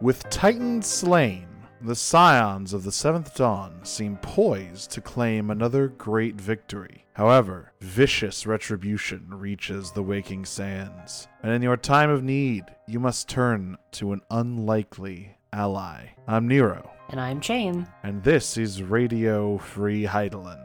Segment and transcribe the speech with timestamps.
[0.00, 1.46] With Titan slain,
[1.80, 7.04] the scions of the Seventh Dawn seem poised to claim another great victory.
[7.14, 13.28] However, vicious retribution reaches the waking sands, and in your time of need, you must
[13.28, 16.08] turn to an unlikely ally.
[16.28, 17.86] I'm Nero, And I'm Chain.
[18.02, 20.62] and this is Radio Free Hydaelyn.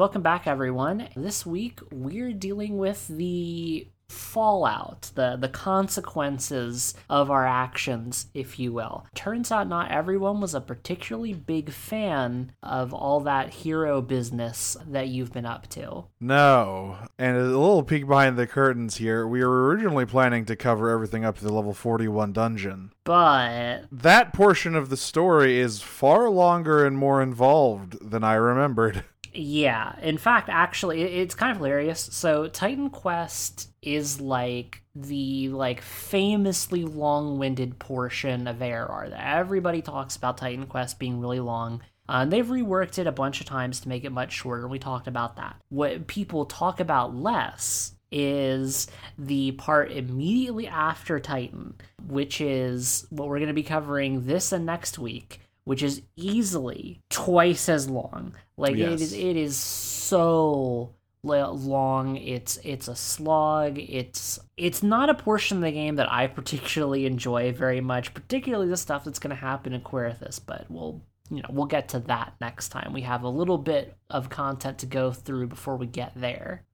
[0.00, 1.08] Welcome back, everyone.
[1.14, 8.72] This week we're dealing with the fallout, the, the consequences of our actions, if you
[8.72, 9.04] will.
[9.14, 15.08] Turns out not everyone was a particularly big fan of all that hero business that
[15.08, 16.06] you've been up to.
[16.18, 19.26] No, and a little peek behind the curtains here.
[19.26, 22.92] We were originally planning to cover everything up to the level 41 dungeon.
[23.04, 29.04] But That portion of the story is far longer and more involved than I remembered.
[29.32, 32.08] Yeah, in fact, actually, it's kind of hilarious.
[32.12, 40.16] So, Titan Quest is like the like famously long-winded portion of ARR that everybody talks
[40.16, 41.80] about Titan Quest being really long.
[42.08, 44.66] Uh, and they've reworked it a bunch of times to make it much shorter.
[44.66, 45.54] We talked about that.
[45.68, 51.74] What people talk about less is the part immediately after Titan,
[52.08, 57.00] which is what we're going to be covering this and next week, which is easily
[57.10, 58.34] twice as long.
[58.60, 58.92] Like Yes.
[58.92, 62.16] it is, it is so long.
[62.16, 63.78] It's it's a slog.
[63.78, 68.68] It's it's not a portion of the game that I particularly enjoy very much, particularly
[68.68, 70.40] the stuff that's going to happen in Coerthus.
[70.44, 72.92] But we'll you know we'll get to that next time.
[72.92, 76.64] We have a little bit of content to go through before we get there.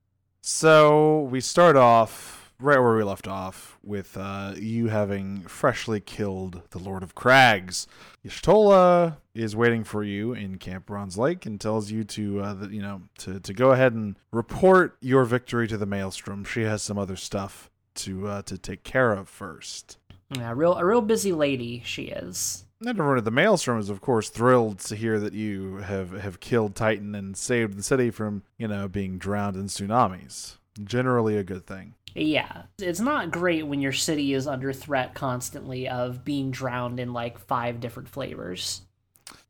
[0.43, 6.63] So we start off right where we left off with uh, you having freshly killed
[6.71, 7.87] the Lord of Crags.
[8.25, 12.71] Y'shtola is waiting for you in Camp Bronze Lake and tells you to, uh, that,
[12.71, 16.45] you know, to, to go ahead and report your victory to the Maelstrom.
[16.45, 19.99] She has some other stuff to uh, to take care of first.
[20.31, 22.65] Yeah, real a real busy lady she is.
[22.81, 26.41] And everyone at the Maelstrom is, of course, thrilled to hear that you have, have
[26.41, 30.59] killed Titan and saved the city from, you know, being drowned in tsunamis.
[30.85, 31.95] Generally a good thing.
[32.17, 37.13] Yeah, it's not great when your city is under threat constantly of being drowned in
[37.13, 38.83] like five different flavors.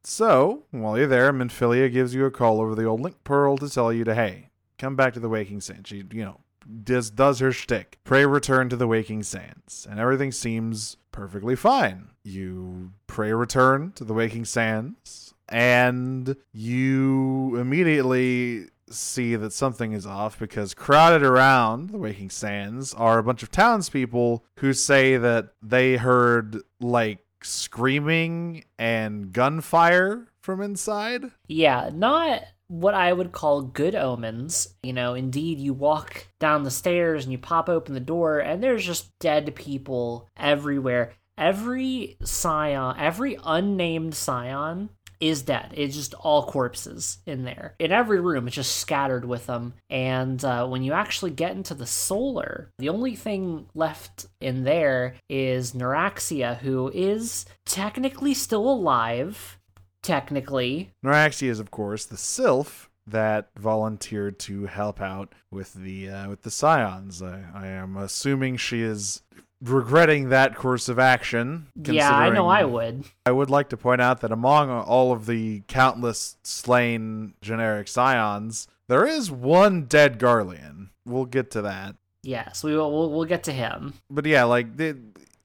[0.03, 3.69] So, while you're there, Minfilia gives you a call over the old link pearl to
[3.69, 5.88] tell you to, hey, come back to the Waking Sands.
[5.88, 6.41] She, you know,
[6.84, 7.99] does, does her shtick.
[8.05, 9.87] Pray return to the Waking Sands.
[9.88, 12.10] And everything seems perfectly fine.
[12.25, 20.38] You pray return to the Waking Sands, and you immediately see that something is off
[20.38, 25.97] because crowded around the Waking Sands are a bunch of townspeople who say that they
[25.97, 31.25] heard, like, screaming and gunfire from inside.
[31.48, 34.75] Yeah, not what I would call good omens.
[34.82, 38.62] You know, indeed, you walk down the stairs and you pop open the door, and
[38.62, 41.12] there's just dead people everywhere.
[41.38, 44.88] Every scion, every unnamed scion
[45.21, 45.72] is dead.
[45.77, 47.75] It's just all corpses in there.
[47.78, 49.75] In every room, it's just scattered with them.
[49.91, 55.15] And uh, when you actually get into the solar, the only thing left in there
[55.28, 59.59] is Noraxia, who is technically still alive.
[60.03, 66.28] Technically, Noraxia is, of course, the sylph that volunteered to help out with the uh,
[66.28, 67.22] with the scions.
[67.22, 69.22] I, I am assuming she is
[69.61, 71.69] regretting that course of action.
[71.83, 73.05] yeah, I know I would.
[73.25, 78.69] I would like to point out that among all of the countless slain generic scions,
[78.89, 80.91] there is one dead Garlean.
[81.05, 81.97] We'll get to that.
[82.22, 82.93] Yes, we will.
[82.93, 83.94] We'll, we'll get to him.
[84.11, 84.99] But yeah, like the,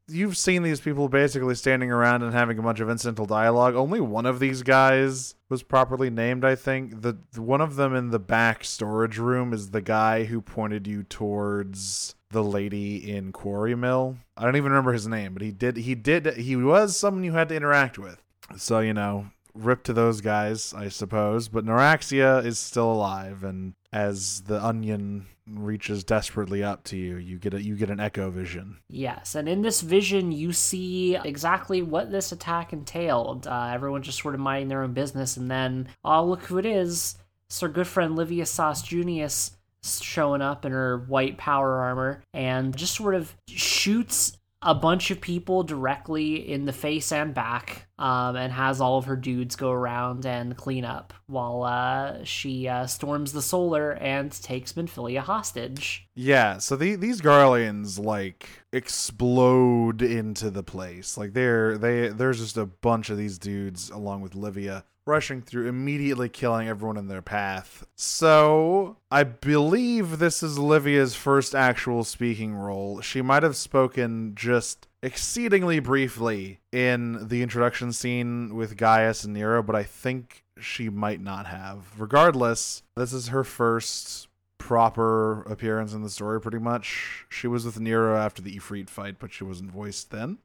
[0.07, 3.75] you've seen these people basically standing around and having a bunch of incidental dialogue.
[3.75, 7.01] Only one of these guys was properly named, I think.
[7.01, 11.03] The one of them in the back storage room is the guy who pointed you
[11.03, 14.17] towards the lady in Quarrymill.
[14.37, 17.33] I don't even remember his name, but he did he did he was someone you
[17.33, 18.21] had to interact with.
[18.57, 21.47] So, you know, rip to those guys, I suppose.
[21.47, 27.37] But Noraxia is still alive and as the onion reaches desperately up to you, you
[27.37, 28.77] get a you get an echo vision.
[28.87, 33.47] Yes, and in this vision, you see exactly what this attack entailed.
[33.47, 36.65] Uh, everyone just sort of minding their own business, and then, oh, look who it
[36.65, 37.15] is!
[37.49, 39.51] Sir good friend Livia Sas Junius
[39.83, 45.19] showing up in her white power armor and just sort of shoots a bunch of
[45.19, 49.71] people directly in the face and back, um, and has all of her dudes go
[49.71, 56.07] around and clean up while uh, she uh, storms the solar and takes Minfilia hostage.
[56.13, 61.17] Yeah, so the, these Garleans like explode into the place.
[61.17, 65.67] Like they're they there's just a bunch of these dudes along with Livia rushing through,
[65.67, 67.85] immediately killing everyone in their path.
[67.95, 73.01] So, I believe this is Livia's first actual speaking role.
[73.01, 79.63] She might have spoken just exceedingly briefly in the introduction scene with Gaius and Nero,
[79.63, 81.99] but I think she might not have.
[81.99, 84.27] Regardless, this is her first
[84.61, 87.25] proper appearance in the story pretty much.
[87.29, 90.37] She was with Nero after the Ifrit fight, but she wasn't voiced then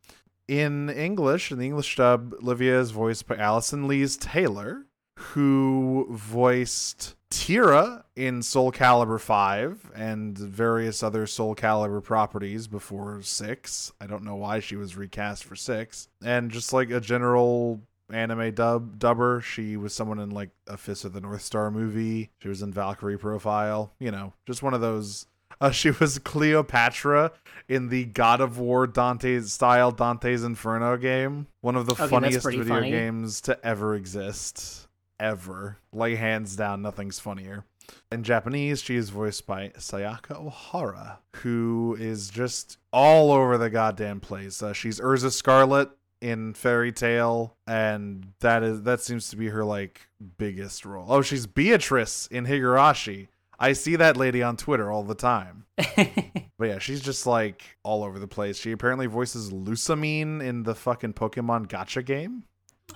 [0.48, 4.86] in English, in the English dub, Livia is voiced by Allison Lees Taylor,
[5.16, 13.92] who voiced Tira in Soul Calibur 5 and various other Soul Calibur properties before 6.
[14.00, 16.08] I don't know why she was recast for 6.
[16.24, 17.80] And just like a general
[18.12, 22.30] anime dub dubber, she was someone in like a Fist of the North Star movie.
[22.40, 25.26] She was in Valkyrie Profile, you know, just one of those
[25.60, 27.32] uh, she was Cleopatra
[27.68, 31.46] in the God of War Dante style Dante's Inferno game.
[31.60, 32.90] One of the okay, funniest video funny.
[32.90, 34.88] games to ever exist.
[35.18, 35.78] Ever.
[35.94, 37.64] Like, hands down, nothing's funnier.
[38.12, 44.20] In Japanese, she is voiced by Sayaka Ohara, who is just all over the goddamn
[44.20, 44.62] place.
[44.62, 45.88] Uh, she's Erza Scarlet
[46.20, 50.00] in Fairy Tail, and that is that seems to be her like
[50.38, 51.06] biggest role.
[51.08, 53.28] Oh, she's Beatrice in Higurashi
[53.58, 55.64] I see that lady on Twitter all the time.
[55.76, 58.58] but yeah, she's just like all over the place.
[58.58, 62.44] She apparently voices Lusamine in the fucking Pokemon Gacha game.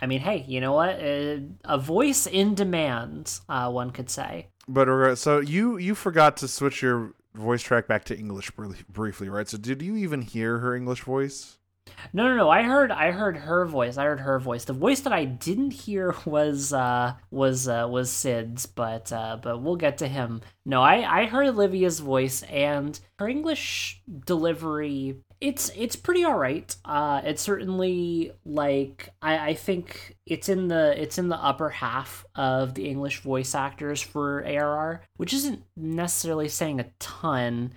[0.01, 1.03] I mean, hey, you know what?
[1.03, 4.49] Uh, a voice in demand, uh, one could say.
[4.69, 8.53] But so you you forgot to switch your voice track back to English
[8.89, 9.49] briefly, right?
[9.49, 11.59] So did you even hear her English voice?
[12.13, 12.51] No, no, no.
[12.51, 13.97] I heard, I heard her voice.
[13.97, 14.65] I heard her voice.
[14.65, 19.63] The voice that I didn't hear was, uh, was, uh, was Cid's, But, uh, but
[19.63, 20.41] we'll get to him.
[20.65, 26.75] No, I, I heard Olivia's voice, and her English delivery it's it's pretty all right.
[26.85, 32.27] Uh, it's certainly like I, I think it's in the it's in the upper half
[32.35, 37.73] of the English voice actors for ARR, which isn't necessarily saying a ton.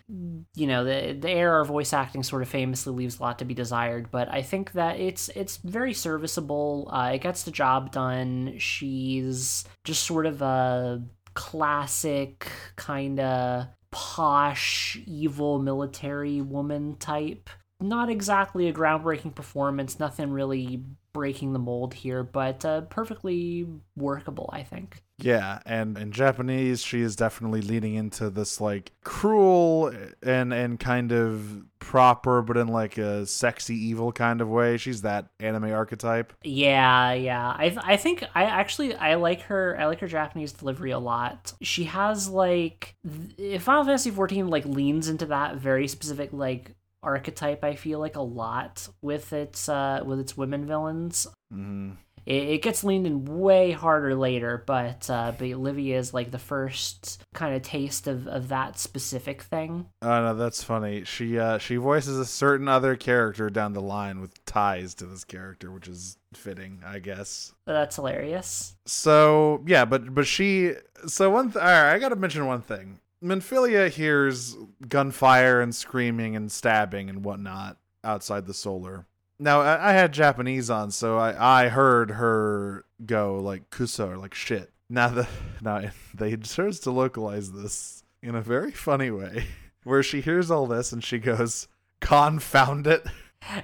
[0.56, 3.54] You know, the the ARR voice acting sort of famously leaves a lot to be
[3.54, 6.90] desired, but I think that it's it's very serviceable.
[6.92, 8.56] Uh, it gets the job done.
[8.58, 11.02] She's just sort of a
[11.34, 17.50] classic kind of posh, evil military woman type.
[17.80, 24.50] Not exactly a groundbreaking performance, nothing really breaking the mold here, but uh, perfectly workable,
[24.52, 25.03] I think.
[25.24, 31.14] Yeah, and in Japanese, she is definitely leaning into this like cruel and and kind
[31.14, 34.76] of proper, but in like a sexy evil kind of way.
[34.76, 36.34] She's that anime archetype.
[36.44, 37.48] Yeah, yeah.
[37.48, 39.80] I I think I actually I like her.
[39.80, 41.54] I like her Japanese delivery a lot.
[41.62, 42.96] She has like
[43.38, 48.16] if Final Fantasy fourteen like leans into that very specific like archetype i feel like
[48.16, 51.92] a lot with its uh with its women villains mm-hmm.
[52.26, 56.40] It, it, gets leaned in way harder later but uh but Livia is like the
[56.40, 59.88] first kind of taste of of that specific thing.
[60.02, 61.04] Oh no that's funny.
[61.04, 65.24] She uh she voices a certain other character down the line with ties to this
[65.24, 67.54] character which is fitting i guess.
[67.66, 68.76] That's hilarious.
[68.86, 70.74] So yeah but but she
[71.08, 73.00] so one th- all right i gotta mention one thing.
[73.24, 74.58] Minfilia hears
[74.90, 79.06] gunfire and screaming and stabbing and whatnot outside the solar.
[79.44, 84.18] Now I, I had Japanese on, so I, I heard her go like kuso or
[84.18, 84.72] like shit.
[84.90, 85.28] Now the
[85.62, 85.82] now
[86.14, 89.48] they starts to localize this in a very funny way,
[89.84, 91.68] where she hears all this and she goes,
[92.00, 93.06] "Confound it."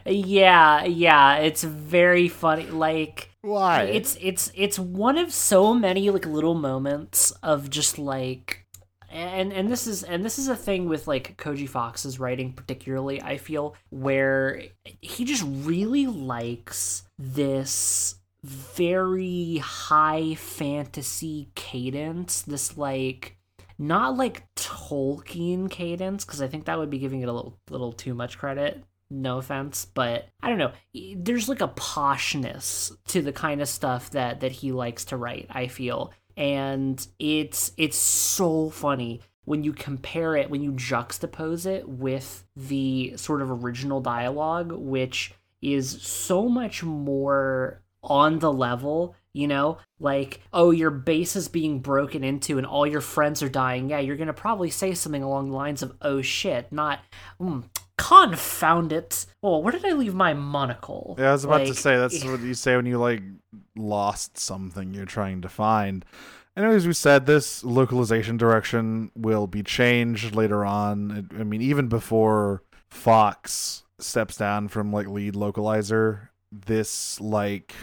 [0.05, 2.65] Yeah, yeah, it's very funny.
[2.65, 3.83] Like why?
[3.83, 8.65] It's it's it's one of so many like little moments of just like
[9.11, 13.21] and and this is and this is a thing with like Koji Fox's writing particularly
[13.21, 14.61] I feel where
[15.01, 23.37] he just really likes this very high fantasy cadence this like
[23.77, 27.93] not like Tolkien cadence because I think that would be giving it a little little
[27.93, 28.83] too much credit.
[29.09, 30.71] No offense but i don't know.
[31.15, 35.47] There's like a poshness to the kind of stuff that that he likes to write
[35.49, 41.87] i feel and it's it's so funny when you compare it when you juxtapose it
[41.87, 49.47] with the sort of original dialogue which is so much more on the level you
[49.47, 49.77] know?
[49.99, 53.89] Like oh your base is being broken into and all your friends are dying.
[53.89, 56.99] Yeah you're gonna probably say something along the lines of oh shit not
[57.39, 57.63] mm,
[57.99, 59.25] confound it.
[59.43, 61.15] Oh, where did I leave my monocle?
[61.19, 62.31] Yeah, I was about to say that's eh.
[62.31, 63.21] what you say when you like
[63.75, 66.05] lost something you're trying to find.
[66.55, 71.29] And as we said, this localization direction will be changed later on.
[71.37, 77.75] I mean, even before Fox steps down from like lead localizer, this like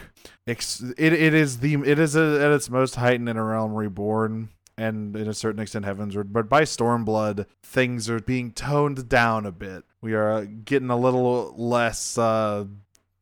[0.47, 3.75] ex- it it is the it is a, at its most heightened in a realm
[3.75, 9.47] reborn and in a certain extent Heavensward, but by Stormblood, things are being toned down
[9.47, 9.85] a bit.
[10.01, 12.19] We are getting a little less.
[12.19, 12.67] Uh,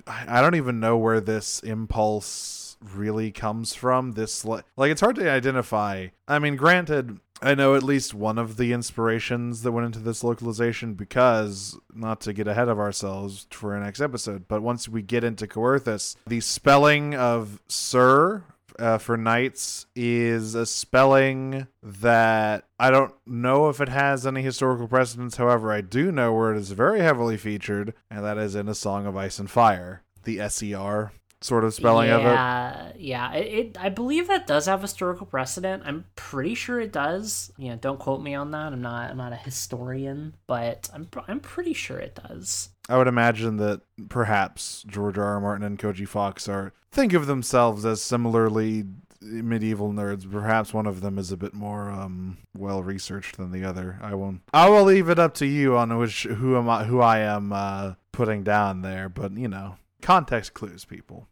[0.07, 4.13] I don't even know where this impulse really comes from.
[4.13, 6.09] This li- like it's hard to identify.
[6.29, 10.25] I mean, granted, I know at least one of the inspirations that went into this
[10.25, 15.03] localization because not to get ahead of ourselves for our next episode, but once we
[15.03, 18.45] get into Coerthus, the spelling of Sir
[18.79, 24.89] uh, for knights is a spelling that I don't know if it has any historical
[24.89, 25.37] precedence.
[25.37, 28.75] However, I do know where it is very heavily featured, and that is in A
[28.75, 31.13] Song of Ice and Fire, the SER
[31.45, 32.25] sort of spelling of it.
[32.25, 33.33] yeah, yeah.
[33.35, 35.83] It, it, I believe that does have historical precedent.
[35.85, 37.53] I'm pretty sure it does.
[37.59, 38.73] You know, don't quote me on that.
[38.73, 39.11] I'm not.
[39.11, 41.09] I'm not a historian, but I'm.
[41.29, 42.71] I'm pretty sure it does.
[42.89, 45.25] I would imagine that perhaps George R.
[45.25, 45.41] R.
[45.41, 48.85] Martin and Koji Fox are think of themselves as similarly
[49.21, 50.31] medieval nerds.
[50.31, 53.99] Perhaps one of them is a bit more um, well researched than the other.
[54.03, 54.43] I won't.
[54.53, 57.53] I will leave it up to you on which who am I who I am
[57.53, 59.09] uh, putting down there.
[59.09, 61.29] But you know, context clues, people.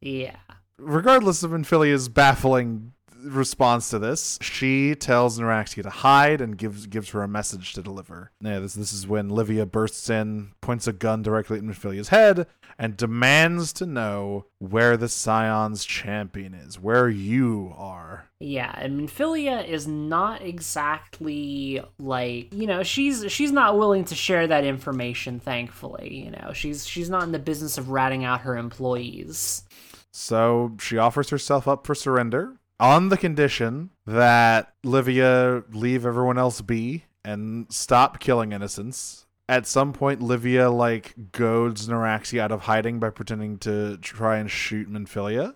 [0.00, 0.36] Yeah.
[0.78, 2.92] Regardless of Minfilia's baffling
[3.22, 7.82] response to this, she tells Noraxia to hide and gives gives her a message to
[7.82, 8.30] deliver.
[8.40, 12.46] Yeah, this this is when Livia bursts in, points a gun directly at Minfilia's head,
[12.78, 18.26] and demands to know where the Scion's champion is, where you are.
[18.38, 24.46] Yeah, and Minfilia is not exactly like you know she's she's not willing to share
[24.46, 25.40] that information.
[25.40, 29.64] Thankfully, you know she's she's not in the business of ratting out her employees.
[30.12, 36.60] So she offers herself up for surrender on the condition that Livia leave everyone else
[36.60, 39.26] be and stop killing innocents.
[39.48, 44.50] At some point, Livia like goads Naraxi out of hiding by pretending to try and
[44.50, 45.54] shoot Minfilia.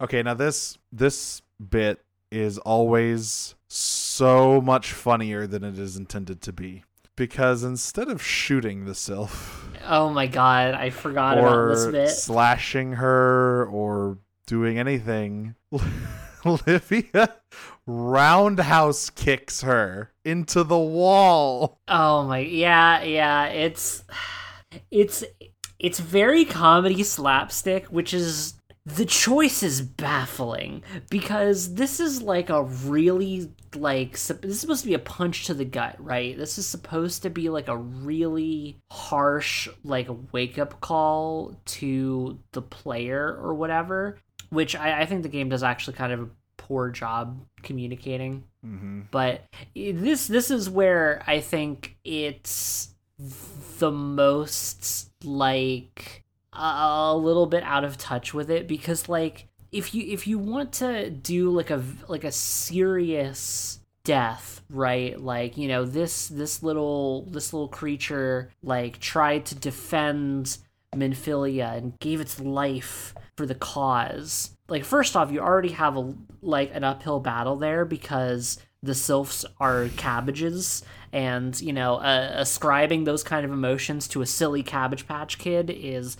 [0.00, 6.52] Okay, now this this bit is always so much funnier than it is intended to
[6.52, 6.84] be.
[7.16, 12.08] Because instead of shooting the sylph, Oh my god, I forgot or about this bit.
[12.10, 15.54] slashing her or doing anything.
[16.46, 17.36] Olivia
[17.86, 21.78] roundhouse kicks her into the wall.
[21.88, 24.04] Oh my yeah, yeah, it's
[24.90, 25.24] it's
[25.78, 28.54] it's very comedy slapstick, which is
[28.84, 34.88] the choice is baffling because this is like a really like this is supposed to
[34.88, 36.36] be a punch to the gut, right?
[36.36, 42.62] This is supposed to be like a really harsh like wake up call to the
[42.62, 44.18] player or whatever,
[44.50, 49.02] which I, I think the game does actually kind of a poor job communicating Mm-hmm.
[49.12, 49.42] but
[49.76, 52.88] this this is where I think it's
[53.78, 59.94] the most like a, a little bit out of touch with it because like if
[59.94, 65.68] you if you want to do like a like a serious death right like you
[65.68, 70.58] know this this little this little creature like tried to defend
[70.94, 74.56] Minfilia and gave its life for the cause.
[74.68, 79.44] Like first off, you already have a like an uphill battle there because the sylphs
[79.58, 85.06] are cabbages and you know uh, ascribing those kind of emotions to a silly cabbage
[85.06, 86.16] patch kid is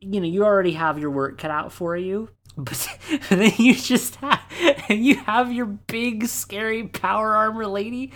[0.00, 2.88] you know you already have your work cut out for you but
[3.28, 4.40] then you just have
[4.88, 8.12] you have your big scary power armor lady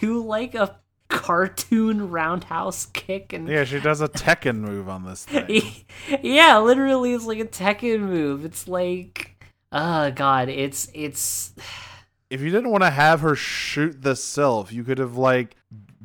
[0.00, 5.24] do like a cartoon roundhouse kick and Yeah, she does a Tekken move on this
[5.26, 5.62] thing.
[6.22, 8.44] yeah, literally, it's like a Tekken move.
[8.44, 9.36] It's like,
[9.72, 11.52] oh god, it's it's
[12.30, 15.56] if you didn't want to have her shoot the sylph, you could have like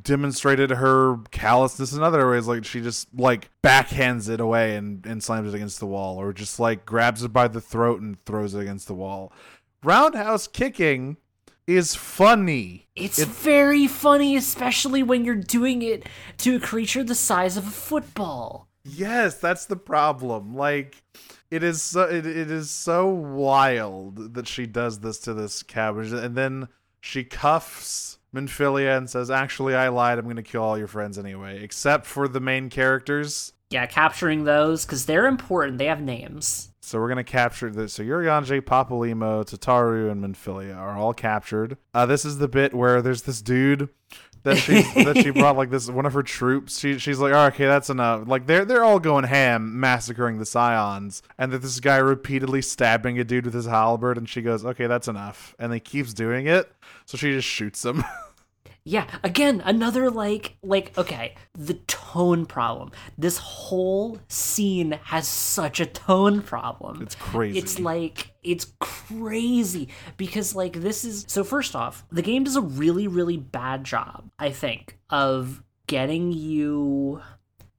[0.02, 2.48] demonstrated her callousness in other ways.
[2.48, 6.32] Like she just like backhands it away and, and slams it against the wall, or
[6.34, 9.32] just like grabs it by the throat and throws it against the wall.
[9.84, 11.18] Roundhouse kicking
[11.68, 12.88] is funny.
[12.96, 16.08] it's very funny, especially when you're doing it
[16.40, 18.68] to a creature the size of a football.
[18.84, 20.56] Yes, that's the problem.
[20.56, 21.02] Like
[21.50, 26.12] it is so it, it is so wild that she does this to this cabbage
[26.12, 26.68] and then
[27.00, 30.18] she cuffs Minfilia and says, "Actually, I lied.
[30.18, 34.44] I'm going to kill all your friends anyway, except for the main characters." Yeah, capturing
[34.44, 35.78] those because they're important.
[35.78, 36.73] They have names.
[36.86, 37.94] So we're gonna capture this.
[37.94, 41.78] So Urianger, Papalymo, Tataru, and Minfilia are all captured.
[41.94, 43.88] Uh, this is the bit where there's this dude
[44.44, 46.80] that she that she brought like this one of her troops.
[46.80, 48.28] She she's like, oh, okay, that's enough.
[48.28, 53.18] Like they're they're all going ham, massacring the scions, and that this guy repeatedly stabbing
[53.18, 56.48] a dude with his halberd, and she goes, okay, that's enough, and he keeps doing
[56.48, 56.70] it,
[57.06, 58.04] so she just shoots him.
[58.86, 62.92] Yeah, again, another like like okay, the tone problem.
[63.18, 67.02] This whole scene has such a tone problem.
[67.02, 67.60] It's crazy.
[67.60, 69.88] It's like it's crazy
[70.18, 74.30] because like this is so first off, the game does a really really bad job,
[74.38, 77.22] I think, of getting you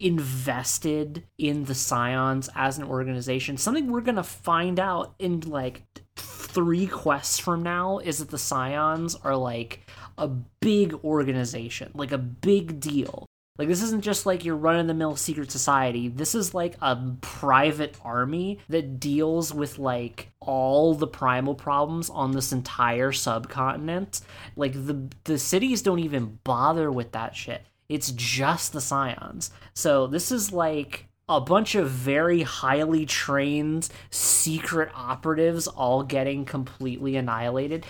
[0.00, 3.56] invested in the Scions as an organization.
[3.56, 5.82] Something we're going to find out in like
[6.16, 9.80] 3 quests from now is that the Scions are like
[10.18, 13.26] a big organization, like a big deal.
[13.56, 16.08] Like this isn't just like your run of the mill secret society.
[16.08, 22.32] This is like a private army that deals with like all the primal problems on
[22.32, 24.22] this entire subcontinent.
[24.56, 27.62] Like the the cities don't even bother with that shit.
[27.88, 29.52] It's just the scions.
[29.72, 37.16] So this is like a bunch of very highly trained secret operatives all getting completely
[37.16, 37.86] annihilated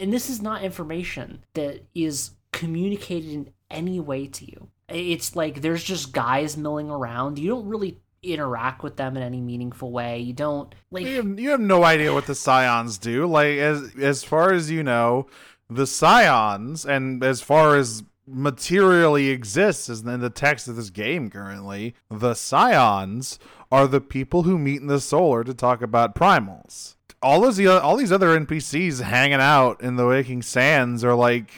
[0.00, 4.68] and this is not information that is communicated in any way to you.
[4.88, 7.38] It's like there's just guys milling around.
[7.38, 10.20] You don't really interact with them in any meaningful way.
[10.20, 13.26] You don't like you have, you have no idea what the scions do.
[13.26, 15.26] Like as as far as you know,
[15.68, 21.28] the scions and as far as materially exists as in the text of this game
[21.28, 23.38] currently, the scions
[23.70, 26.93] are the people who meet in the solar to talk about primals
[27.24, 31.50] all those all these other NPCs hanging out in the Waking Sands are like,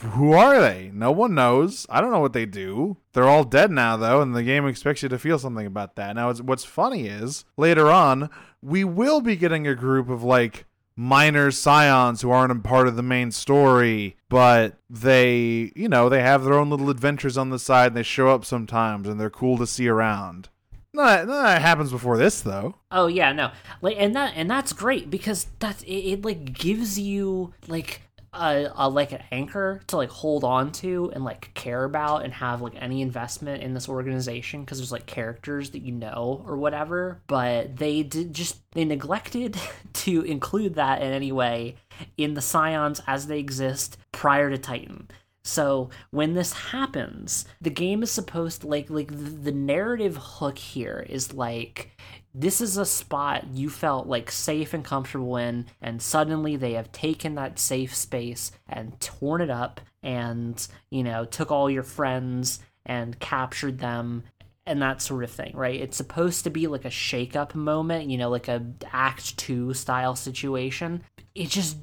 [0.00, 0.90] who are they?
[0.92, 1.86] No one knows.
[1.88, 2.96] I don't know what they do.
[3.12, 6.16] They're all dead now, though, and the game expects you to feel something about that.
[6.16, 11.50] Now, what's funny is later on we will be getting a group of like minor
[11.50, 16.42] scions who aren't a part of the main story, but they, you know, they have
[16.42, 19.56] their own little adventures on the side and they show up sometimes and they're cool
[19.58, 20.48] to see around.
[20.96, 22.76] None, none that happens before this though.
[22.90, 23.50] Oh yeah, no,
[23.82, 28.00] like and that and that's great because that's it, it like gives you like
[28.32, 32.32] a, a, like an anchor to like hold on to and like care about and
[32.32, 36.56] have like any investment in this organization because there's like characters that you know or
[36.56, 37.20] whatever.
[37.26, 39.58] But they did just they neglected
[39.92, 41.76] to include that in any way
[42.16, 45.08] in the scions as they exist prior to titan
[45.46, 51.06] so when this happens, the game is supposed to like like the narrative hook here
[51.08, 51.92] is like
[52.34, 56.92] this is a spot you felt like safe and comfortable in and suddenly they have
[56.92, 62.60] taken that safe space and torn it up and you know took all your friends
[62.84, 64.24] and captured them
[64.66, 65.80] and that sort of thing, right?
[65.80, 69.72] It's supposed to be like a shake up moment, you know, like a act 2
[69.74, 71.04] style situation.
[71.36, 71.76] It just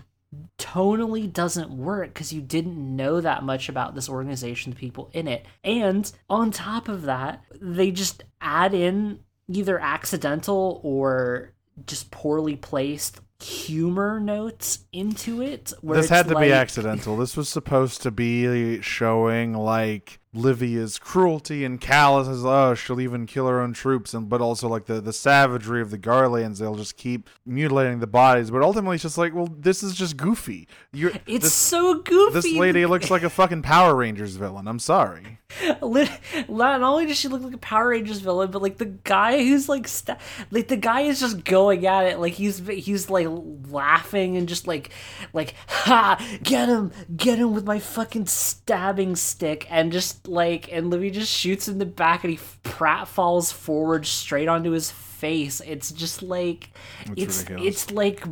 [0.58, 5.28] tonally doesn't work because you didn't know that much about this organization, the people in
[5.28, 5.46] it.
[5.63, 11.54] And on top of that, they just add in either accidental or
[11.86, 15.74] just poorly placed humor notes into it.
[15.84, 16.48] this had to like...
[16.48, 17.17] be accidental.
[17.17, 23.28] This was supposed to be showing like Livia's cruelty and callous as oh she'll even
[23.28, 26.76] kill her own troops and but also like the the savagery of the Garleans they'll
[26.76, 30.67] just keep mutilating the bodies but ultimately it's just like well this is just goofy.
[30.91, 32.34] You're, it's this, so goofy.
[32.34, 35.39] this lady looks like a fucking Power Rangers villain I'm sorry.
[35.82, 39.69] Not only does she look like a Power Rangers villain but like the guy who's
[39.69, 40.17] like st-
[40.50, 43.28] like the guy is just going at it like he's he's like
[43.69, 44.89] laughing and just like
[45.32, 50.90] like ha get him get him with my fucking stabbing stick and just like and
[50.90, 55.62] Livy just shoots in the back and he prat falls forward straight onto his face.
[55.62, 56.70] It's just like
[57.06, 57.68] That's it's ridiculous.
[57.68, 58.24] it's like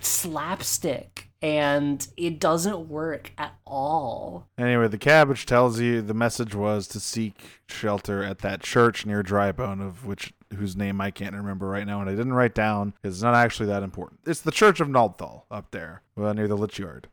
[0.00, 4.48] slapstick and it doesn't work at all.
[4.58, 9.22] Anyway, the cabbage tells you the message was to seek shelter at that church near
[9.22, 12.94] Drybone, of which whose name I can't remember right now, and I didn't write down
[13.02, 14.20] because it's not actually that important.
[14.26, 17.08] It's the Church of Naldthal up there, well, near the Lich Yard.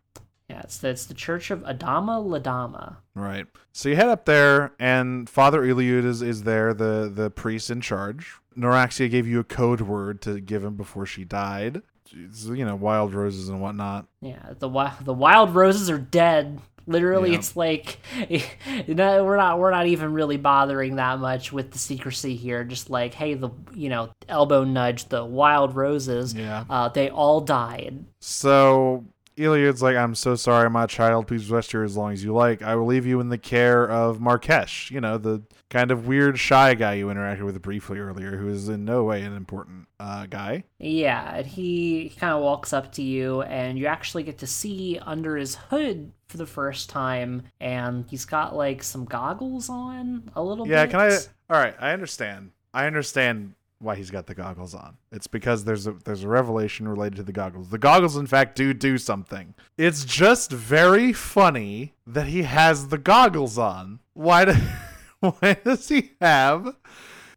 [0.49, 2.97] Yeah, it's the, it's the Church of Adama Landama.
[3.15, 3.47] Right.
[3.71, 7.81] So you head up there, and Father Eliud is, is there, the, the priest in
[7.81, 8.35] charge.
[8.55, 11.81] Noraxia gave you a code word to give him before she died.
[12.13, 14.05] It's, you know, wild roses and whatnot.
[14.21, 16.59] Yeah, the wild the wild roses are dead.
[16.87, 17.37] Literally, yeah.
[17.39, 17.97] it's like
[18.29, 22.63] you know, we're not we're not even really bothering that much with the secrecy here.
[22.63, 26.33] Just like, hey, the you know, elbow nudge, the wild roses.
[26.33, 28.05] Yeah, uh, they all died.
[28.21, 29.05] So
[29.37, 31.27] Iliad's like, I'm so sorry, my child.
[31.27, 32.61] Please rest here as long as you like.
[32.61, 36.39] I will leave you in the care of Marques, you know, the kind of weird,
[36.39, 40.25] shy guy you interacted with briefly earlier, who is in no way an important uh,
[40.27, 40.63] guy.
[40.79, 44.47] Yeah, and he, he kind of walks up to you, and you actually get to
[44.47, 50.31] see under his hood for the first time, and he's got like some goggles on
[50.35, 50.93] a little Yeah, bit.
[50.93, 51.11] Yeah, can
[51.49, 51.53] I?
[51.53, 52.51] All right, I understand.
[52.73, 53.53] I understand
[53.85, 54.97] why he's got the goggles on.
[55.11, 57.69] It's because there's a there's a revelation related to the goggles.
[57.69, 59.53] The goggles, in fact, do do something.
[59.77, 63.99] It's just very funny that he has the goggles on.
[64.13, 64.53] Why do,
[65.19, 66.75] Why does he have?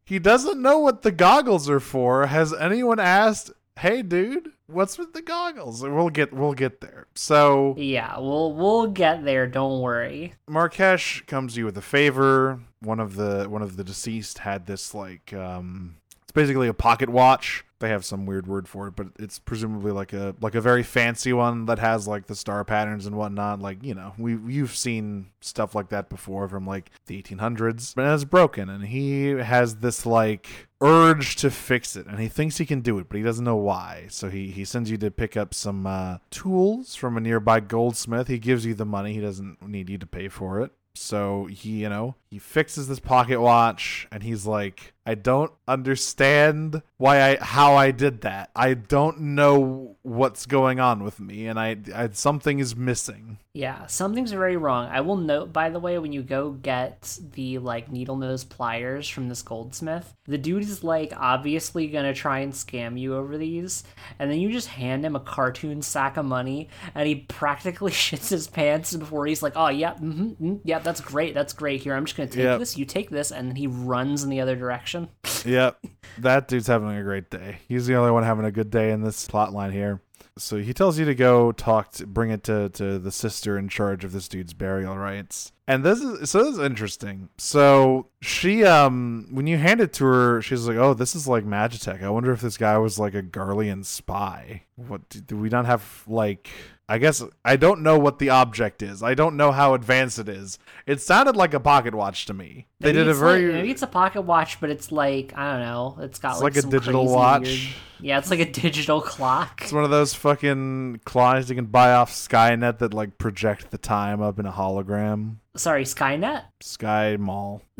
[0.04, 2.26] He doesn't know what the goggles are for.
[2.26, 3.52] Has anyone asked?
[3.78, 5.82] Hey, dude, what's with the goggles?
[5.82, 7.06] We'll get we'll get there.
[7.14, 9.46] So Yeah, we'll we'll get there.
[9.46, 10.32] Don't worry.
[10.48, 12.60] Marques comes to you with a favor.
[12.80, 15.97] One of the one of the deceased had this like um
[16.28, 17.64] it's basically a pocket watch.
[17.78, 20.82] They have some weird word for it, but it's presumably like a like a very
[20.82, 23.60] fancy one that has like the star patterns and whatnot.
[23.60, 28.04] Like you know, we you've seen stuff like that before from like the 1800s, but
[28.12, 32.66] it's broken, and he has this like urge to fix it, and he thinks he
[32.66, 34.08] can do it, but he doesn't know why.
[34.10, 38.28] So he he sends you to pick up some uh, tools from a nearby goldsmith.
[38.28, 39.14] He gives you the money.
[39.14, 40.72] He doesn't need you to pay for it.
[40.98, 46.82] So he, you know, he fixes this pocket watch and he's like, I don't understand
[46.98, 48.50] why I how I did that.
[48.54, 53.38] I don't know what's going on with me and I, I something is missing.
[53.54, 54.88] Yeah, something's very wrong.
[54.92, 59.08] I will note, by the way, when you go get the like needle nose pliers
[59.08, 63.84] from this goldsmith, the dude is like obviously gonna try and scam you over these,
[64.18, 68.28] and then you just hand him a cartoon sack of money, and he practically shits
[68.28, 71.80] his pants before he's like, "Oh yeah, mm-hmm, mm, yeah, that's great, that's great.
[71.80, 72.58] Here, I'm just gonna take Yep.
[72.58, 72.76] this.
[72.76, 75.08] You take this," and then he runs in the other direction.
[75.44, 75.78] Yep.
[76.18, 77.58] That dude's having a great day.
[77.68, 80.02] He's the only one having a good day in this plot line here.
[80.36, 83.68] So he tells you to go talk to bring it to, to the sister in
[83.68, 85.52] charge of this dude's burial rites.
[85.68, 87.28] And this is so this is interesting.
[87.38, 91.44] So she um when you hand it to her, she's like, Oh, this is like
[91.44, 92.02] Magitech.
[92.02, 94.62] I wonder if this guy was like a Garlean spy.
[94.76, 96.50] What do, do we not have like
[96.90, 99.02] I guess I don't know what the object is.
[99.02, 100.58] I don't know how advanced it is.
[100.86, 102.66] It sounded like a pocket watch to me.
[102.80, 105.60] They did a very like- maybe it's a pocket watch, but it's like I don't
[105.60, 105.98] know.
[106.00, 107.42] It's got It's like, like a digital watch.
[107.42, 107.58] weird-
[108.00, 109.60] Yeah, it's like a digital clock.
[109.62, 113.78] It's one of those fucking clocks you can buy off Skynet that like project the
[113.78, 115.36] time up in a hologram.
[115.56, 116.44] Sorry, Skynet.
[116.60, 117.60] Sky Mall.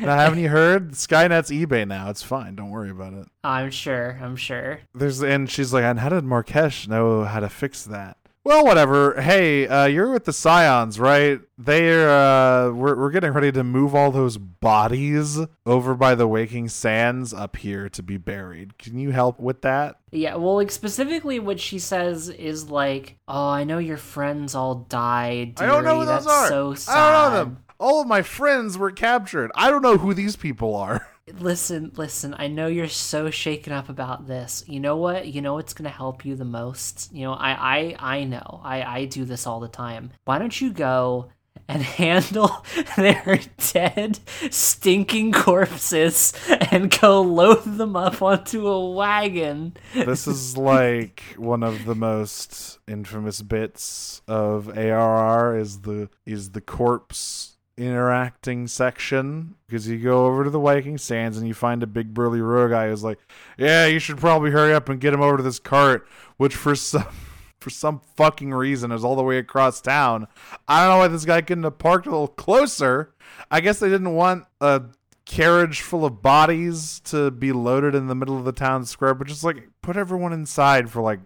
[0.06, 0.92] Now, haven't you heard?
[0.92, 2.08] Skynet's eBay now.
[2.10, 2.56] It's fine.
[2.56, 3.28] Don't worry about it.
[3.44, 4.18] I'm sure.
[4.22, 4.80] I'm sure.
[4.94, 8.16] There's and she's like, and how did Marques know how to fix that?
[8.42, 9.20] Well, whatever.
[9.20, 11.40] Hey, uh, you're with the Scions, right?
[11.58, 16.68] They're uh, we're we're getting ready to move all those bodies over by the Waking
[16.70, 18.78] Sands up here to be buried.
[18.78, 19.96] Can you help with that?
[20.10, 24.74] Yeah, well, like specifically, what she says is like, "Oh, I know your friends all
[24.74, 25.56] died.
[25.56, 25.70] Dearie.
[25.70, 26.16] I don't know who dearie.
[26.16, 26.48] those That's are.
[26.48, 26.96] So sad.
[26.96, 27.64] I don't know them.
[27.80, 29.50] All of my friends were captured.
[29.54, 31.08] I don't know who these people are.
[31.38, 32.34] Listen, listen.
[32.36, 34.64] I know you're so shaken up about this.
[34.66, 35.28] You know what?
[35.28, 37.08] You know what's gonna help you the most.
[37.14, 38.60] You know, I, I, I know.
[38.64, 40.10] I, I do this all the time.
[40.24, 41.30] Why don't you go
[41.68, 42.66] and handle
[42.96, 43.38] their
[43.72, 44.18] dead,
[44.50, 46.32] stinking corpses
[46.72, 49.76] and go load them up onto a wagon?
[49.94, 56.60] this is like one of the most infamous bits of ARR is the is the
[56.60, 61.86] corpse interacting section because you go over to the Waking Sands and you find a
[61.86, 63.18] big burly row guy who's like,
[63.56, 66.74] "Yeah, you should probably hurry up and get him over to this cart," which for
[66.74, 67.06] some
[67.60, 70.26] for some fucking reason is all the way across town.
[70.68, 73.14] I don't know why this guy couldn't have parked a little closer.
[73.50, 74.82] I guess they didn't want a
[75.26, 79.26] carriage full of bodies to be loaded in the middle of the town square, but
[79.26, 81.20] just like put everyone inside for like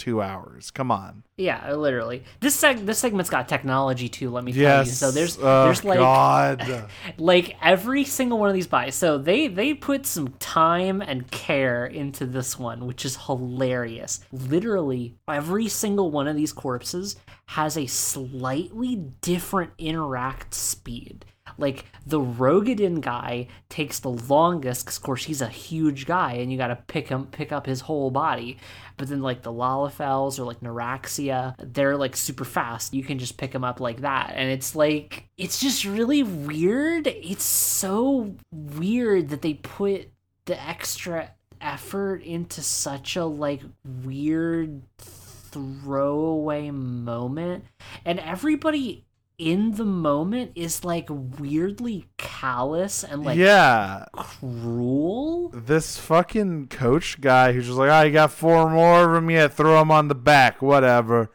[0.00, 0.70] two hours.
[0.70, 1.22] Come on.
[1.36, 2.24] Yeah, literally.
[2.40, 4.30] This seg- this segment's got technology too.
[4.30, 4.86] Let me tell Yes.
[4.88, 4.92] you.
[4.94, 6.88] So there's oh, there's like God.
[7.18, 8.94] like every single one of these buys.
[8.94, 14.20] So they they put some time and care into this one, which is hilarious.
[14.32, 21.24] Literally every single one of these corpses has a slightly different interact speed.
[21.60, 26.50] Like the Roegadyn guy takes the longest, because of course he's a huge guy, and
[26.50, 28.58] you got to pick him, pick up his whole body.
[28.96, 32.92] But then like the Lalafells or like Noraxia, they're like super fast.
[32.94, 37.06] You can just pick them up like that, and it's like it's just really weird.
[37.06, 40.08] It's so weird that they put
[40.46, 47.64] the extra effort into such a like weird throwaway moment,
[48.04, 49.04] and everybody
[49.40, 55.48] in the moment is like weirdly callous and like yeah, cruel.
[55.48, 59.54] this fucking coach guy who's just like, i you got four more of them yet?
[59.54, 61.30] Throw them on the back, whatever.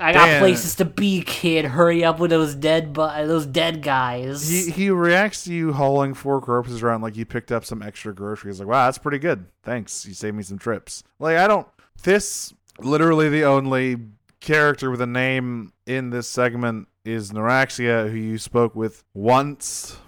[0.00, 0.40] I got Damn.
[0.40, 1.66] places to be, kid.
[1.66, 4.48] Hurry up with those dead bu- those dead guys.
[4.48, 8.12] He he reacts to you hauling four corpses around like you picked up some extra
[8.12, 8.58] groceries.
[8.58, 9.46] Like, wow, that's pretty good.
[9.62, 11.04] Thanks, you saved me some trips.
[11.20, 11.68] Like, I don't.
[12.02, 13.96] This literally the only
[14.44, 19.98] character with a name in this segment is Noraxia, who you spoke with once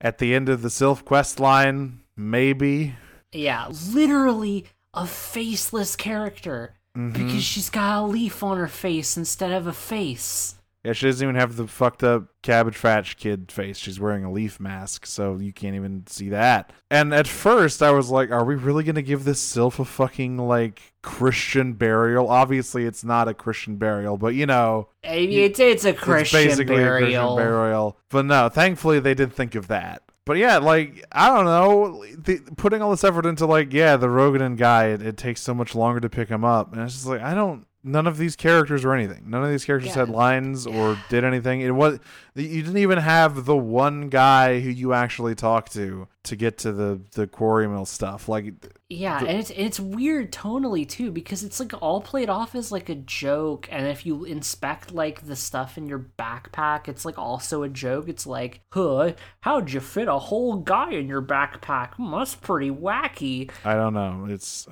[0.00, 2.94] at the end of the Sylph quest line, maybe.
[3.32, 7.12] yeah, literally a faceless character Mhm.
[7.12, 10.56] because she's got a leaf on her face instead of a face.
[10.82, 13.76] Yeah, she doesn't even have the fucked up Cabbage Patch Kid face.
[13.76, 16.72] She's wearing a leaf mask, so you can't even see that.
[16.90, 19.84] And at first, I was like, are we really going to give this Sylph a
[19.84, 22.30] fucking, like, Christian burial?
[22.30, 26.82] Obviously, it's not a Christian burial, but you know, it's, it's a it's Christian basically
[26.82, 27.36] a Christian burial.
[27.36, 27.98] burial.
[28.08, 30.02] But no, thankfully, they did think of that.
[30.24, 34.06] But yeah, like, I don't know, the, putting all this effort into, like, yeah, the
[34.06, 36.72] Roegadyn guy, it, it takes so much longer to pick him up.
[36.72, 37.66] And it's just like, I don't.
[37.82, 39.24] None of these characters or anything.
[39.30, 40.00] None of these characters Yeah.
[40.00, 41.62] had lines or did anything.
[41.62, 41.98] It was
[42.34, 46.72] you didn't even have the one guy who you actually talked to to get to
[46.72, 48.28] the the Quarrymill stuff.
[48.28, 48.52] Like
[48.90, 52.90] Yeah, and it's it's weird tonally too because it's like all played off as like
[52.90, 57.62] a joke, and if you inspect like the stuff in your backpack, it's like also
[57.62, 58.10] a joke.
[58.10, 61.94] It's like, huh, how'd you fit a whole guy in your backpack?
[61.94, 63.50] Hmm, that's pretty wacky.
[63.64, 64.26] I don't know.
[64.28, 64.68] It's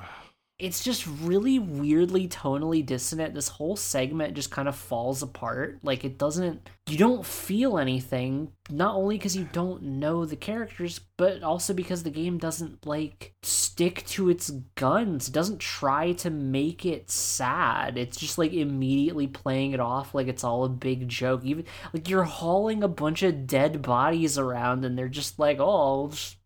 [0.58, 3.32] It's just really weirdly tonally dissonant.
[3.32, 5.78] This whole segment just kind of falls apart.
[5.84, 10.98] Like it doesn't you don't feel anything, not only because you don't know the characters,
[11.16, 15.28] but also because the game doesn't like stick to its guns.
[15.28, 17.96] It doesn't try to make it sad.
[17.96, 21.44] It's just like immediately playing it off like it's all a big joke.
[21.44, 26.08] Even like you're hauling a bunch of dead bodies around and they're just like, "Oh,
[26.08, 26.36] just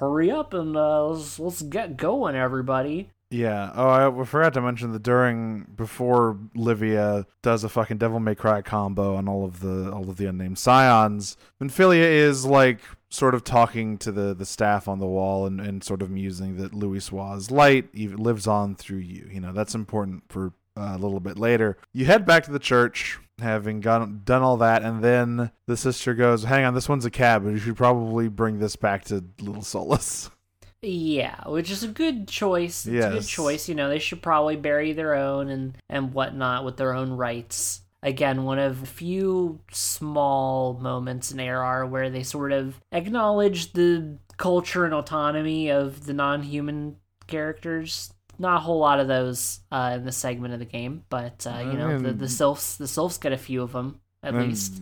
[0.00, 3.70] hurry up and uh, let's, let's get going everybody." Yeah.
[3.74, 8.60] Oh, I forgot to mention that during before Livia does a fucking Devil May Cry
[8.60, 13.44] combo on all of the all of the unnamed scions, Minfilia is like sort of
[13.44, 17.52] talking to the the staff on the wall and, and sort of musing that Louisoix's
[17.52, 19.28] light lives on through you.
[19.30, 21.76] You know, that's important for uh, a little bit later.
[21.92, 26.14] You head back to the church, having gone done all that, and then the sister
[26.14, 29.24] goes, "Hang on, this one's a cab, but you should probably bring this back to
[29.40, 30.30] Little Solace."
[30.82, 32.86] Yeah, which is a good choice.
[32.86, 33.68] It's a good choice.
[33.68, 37.82] You know, they should probably bury their own and and whatnot with their own rights.
[38.02, 44.16] Again, one of a few small moments in ARR where they sort of acknowledge the
[44.38, 48.14] culture and autonomy of the non-human characters.
[48.38, 51.58] Not a whole lot of those uh, in the segment of the game, but uh,
[51.58, 54.80] you know, the the sylphs the sylphs get a few of them at least.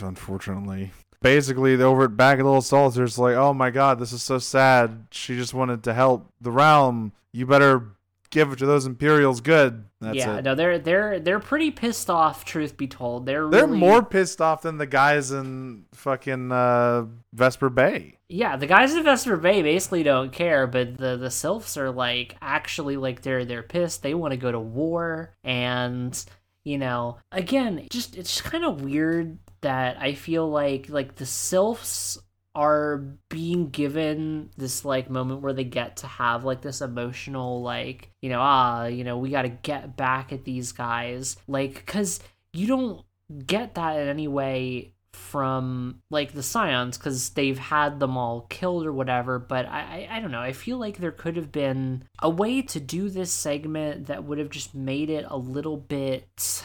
[0.00, 0.90] unfortunately.
[1.20, 4.22] Basically, the over at back at Little Solace, there's like, oh my god, this is
[4.22, 5.06] so sad.
[5.10, 7.12] She just wanted to help the realm.
[7.32, 7.82] You better
[8.30, 9.84] give it to those Imperials good.
[10.00, 10.44] That's yeah, it.
[10.44, 12.44] no, they're they're they're pretty pissed off.
[12.44, 17.06] Truth be told, they're They're really- more pissed off than the guys in fucking uh,
[17.32, 18.14] Vesper Bay.
[18.28, 22.36] Yeah, the guys in Vesper Bay basically don't care, but the the sylphs are like
[22.40, 24.02] actually like they're they're pissed.
[24.04, 26.24] They want to go to war, and
[26.64, 31.26] you know, again, just it's just kind of weird that I feel like like the
[31.26, 32.18] sylphs
[32.54, 38.10] are being given this like moment where they get to have like this emotional like
[38.20, 41.36] you know ah you know we got to get back at these guys.
[41.46, 42.20] Like cuz
[42.52, 43.04] you don't
[43.46, 48.86] get that in any way from like the scions because they've had them all killed
[48.86, 50.40] or whatever but I, I i don't know.
[50.40, 54.38] I feel like there could have been a way to do this segment that would
[54.38, 56.62] have just made it a little bit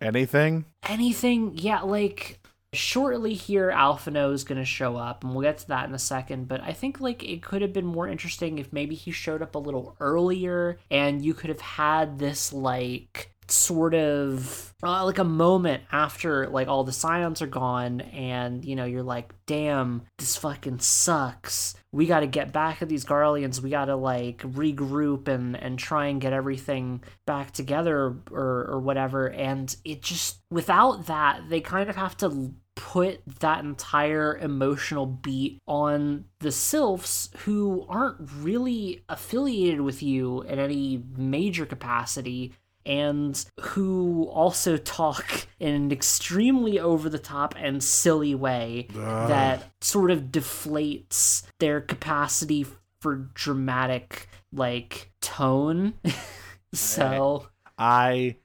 [0.00, 0.64] Anything?
[0.88, 2.38] anything yeah like
[2.72, 5.98] shortly here Alphinaud is going to show up and we'll get to that in a
[5.98, 9.40] second but i think like it could have been more interesting if maybe he showed
[9.40, 15.18] up a little earlier and you could have had this like sort of uh, like
[15.18, 20.02] a moment after like all the scions are gone and you know you're like damn
[20.18, 21.74] this fucking sucks.
[21.92, 25.78] We got to get back at these garleans we got to like regroup and and
[25.78, 29.28] try and get everything back together or or whatever.
[29.28, 35.60] And it just without that they kind of have to put that entire emotional beat
[35.66, 42.52] on the sylphs who aren't really affiliated with you in any major capacity
[42.86, 49.28] and who also talk in an extremely over the top and silly way Ugh.
[49.28, 52.64] that sort of deflates their capacity
[53.00, 55.94] for dramatic like tone
[56.72, 58.36] so I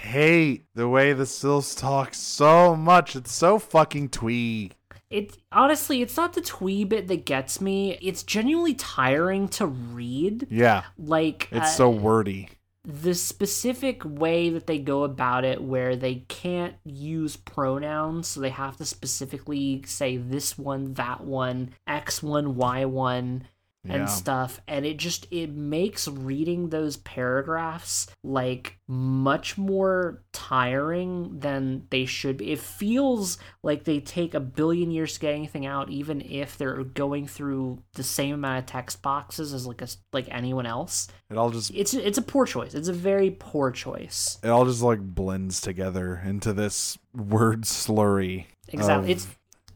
[0.00, 3.14] hate the way the Sylphs talk so much.
[3.14, 4.72] It's so fucking twee.
[5.10, 7.98] It honestly, it's not the twee bit that gets me.
[8.00, 10.46] It's genuinely tiring to read.
[10.50, 12.48] Yeah, Like it's uh, so wordy.
[12.90, 18.50] The specific way that they go about it where they can't use pronouns so they
[18.50, 23.42] have to specifically say this one that one x1 y1
[23.84, 24.04] and Yeah.
[24.06, 32.04] stuff and it just it makes reading those paragraphs like much more tiring than they
[32.04, 36.20] should be it feels like they take a billion years to get anything out even
[36.20, 40.66] if they're going through the same amount of text boxes as like a like anyone
[40.66, 42.74] else It all just it's it's a poor choice.
[42.74, 44.38] It's a very poor choice.
[44.42, 48.44] it all just like blends together into this word slurry.
[48.68, 49.04] Exactly.
[49.12, 49.26] of It's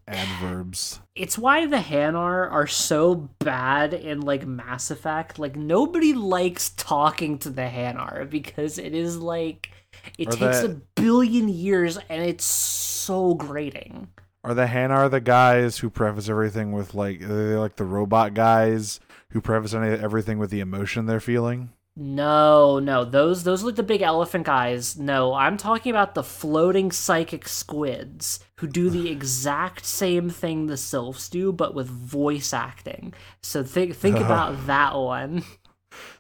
[0.09, 1.01] adverbs.
[1.15, 5.39] it's why the Hanar are so bad in like Mass Effect.
[5.39, 9.71] Like nobody likes talking to the Hanar because it is like
[10.19, 14.09] it Or takes that- a billion years and it's so grating.
[14.43, 18.35] Are the Hanar the guys who preface everything with like are they like the robot
[18.35, 21.71] guys who preface everything with the emotion they're feeling?
[21.97, 24.99] No, no, those those are like the big elephant guys.
[24.99, 30.77] No, I'm talking about the floating psychic squids who do the exact same thing the
[30.77, 33.15] sylphs do, but with voice acting.
[33.43, 35.45] So think think about that one.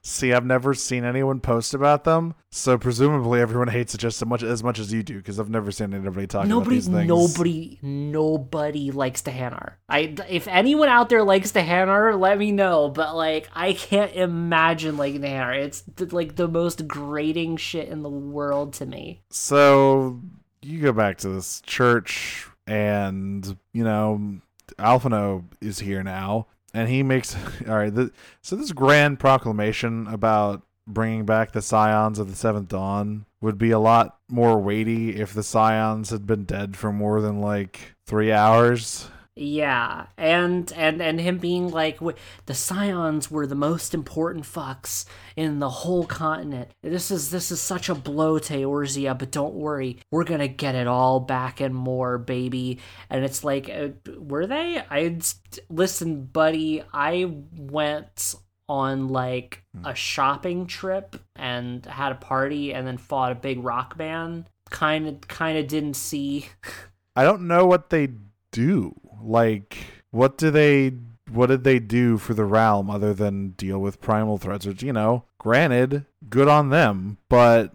[0.02, 4.26] See, I've never seen anyone post about them, so presumably everyone hates it just as
[4.28, 6.88] much as much as you do, because I've never seen anybody talk about Nobody, these
[6.88, 7.08] things.
[7.08, 9.74] nobody, nobody likes the Hanar.
[9.88, 12.88] I, if anyone out there likes the Hanar, let me know.
[12.88, 15.58] But like, I can't imagine liking the Hanar.
[15.58, 19.22] It's th- like the most grating shit in the world to me.
[19.30, 20.20] So
[20.62, 24.38] you go back to this church, and you know
[24.78, 27.34] Alphinaud is here now, and he makes
[27.68, 27.94] all right.
[27.94, 33.56] The, so this grand proclamation about bringing back the scions of the seventh dawn would
[33.56, 37.94] be a lot more weighty if the scions had been dead for more than like
[38.06, 39.08] three hours.
[39.36, 42.16] Yeah, and and and him being like, "W-
[42.46, 46.70] the Scions were the most important fucks in the whole continent.
[46.82, 50.76] This is this is such a blow to Eorzea, but don't worry, we're gonna get
[50.76, 52.78] it all back and more, baby.
[53.10, 54.80] And it's like, uh, were they?
[54.88, 55.18] I
[55.68, 56.84] listen, buddy.
[56.92, 58.36] I went
[58.68, 63.96] on like a shopping trip and had a party, and then fought a big rock
[63.96, 64.48] band.
[64.70, 66.46] Kind of, kind of didn't see.
[67.16, 68.10] I don't know what they
[68.52, 68.94] do.
[69.24, 69.78] Like,
[70.10, 70.92] what do they?
[71.30, 74.66] What did they do for the realm other than deal with primal threats?
[74.66, 77.72] Which you know, granted, good on them, but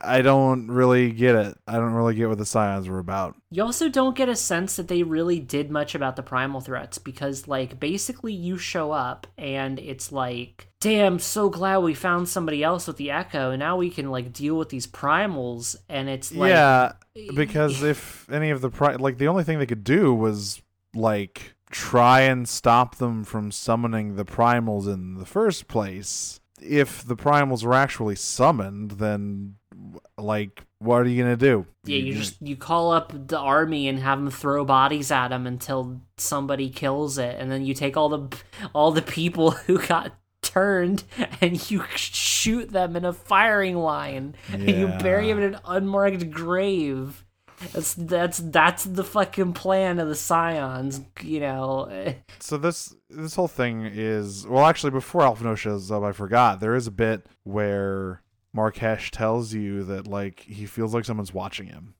[0.00, 1.58] I don't really get it.
[1.66, 3.36] I don't really get what the scions were about.
[3.50, 6.98] You also don't get a sense that they really did much about the primal threats
[6.98, 12.64] because, like, basically you show up and it's like, damn, so glad we found somebody
[12.64, 13.50] else with the Echo.
[13.50, 15.76] And now we can, like, deal with these primals.
[15.88, 17.90] And it's like, yeah, eh, because eh.
[17.90, 20.62] if any of the pri- like the only thing they could do was
[20.94, 26.40] like try and stop them from summoning the primals in the first place.
[26.60, 29.56] If the primals were actually summoned, then
[30.22, 31.66] like what are you gonna do?
[31.84, 35.46] yeah, you just you call up the army and have them throw bodies at them
[35.46, 38.36] until somebody kills it, and then you take all the
[38.74, 41.04] all the people who got turned
[41.40, 46.30] and you shoot them in a firing line and you bury them in an unmarked
[46.30, 47.24] grave.
[47.72, 52.14] That's that's that's the fucking plan of the Scions, you know.
[52.40, 56.74] So this this whole thing is well actually before Alphinaud shows up I forgot there
[56.74, 58.22] is a bit where
[58.52, 61.94] Marques tells you that like he feels like someone's watching him.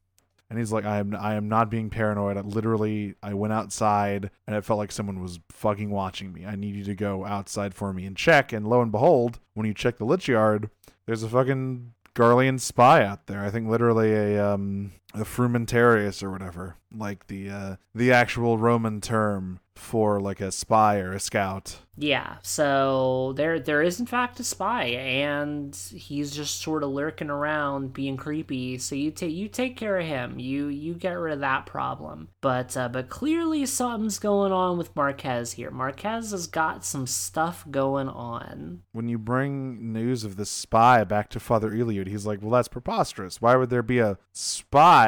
[0.49, 2.37] And he's like I am I am not being paranoid.
[2.37, 6.45] I literally I went outside and it felt like someone was fucking watching me.
[6.45, 9.67] I need you to go outside for me and check and lo and behold, when
[9.67, 10.69] you check the Lich Yard,
[11.07, 13.45] there's a fucking Garlean spy out there.
[13.45, 19.01] I think literally a um a frumentarius or whatever, like the uh the actual Roman
[19.01, 21.79] term for like a spy or a scout.
[21.97, 27.29] Yeah, so there there is in fact a spy, and he's just sort of lurking
[27.29, 28.79] around, being creepy.
[28.79, 30.39] So you take you take care of him.
[30.39, 32.29] You you get rid of that problem.
[32.41, 35.71] But uh, but clearly something's going on with Marques here.
[35.71, 38.83] Marques has got some stuff going on.
[38.93, 42.69] When you bring news of this spy back to Father Eliud, he's like, "Well, that's
[42.69, 43.43] preposterous.
[43.43, 45.00] Why would there be a spy?"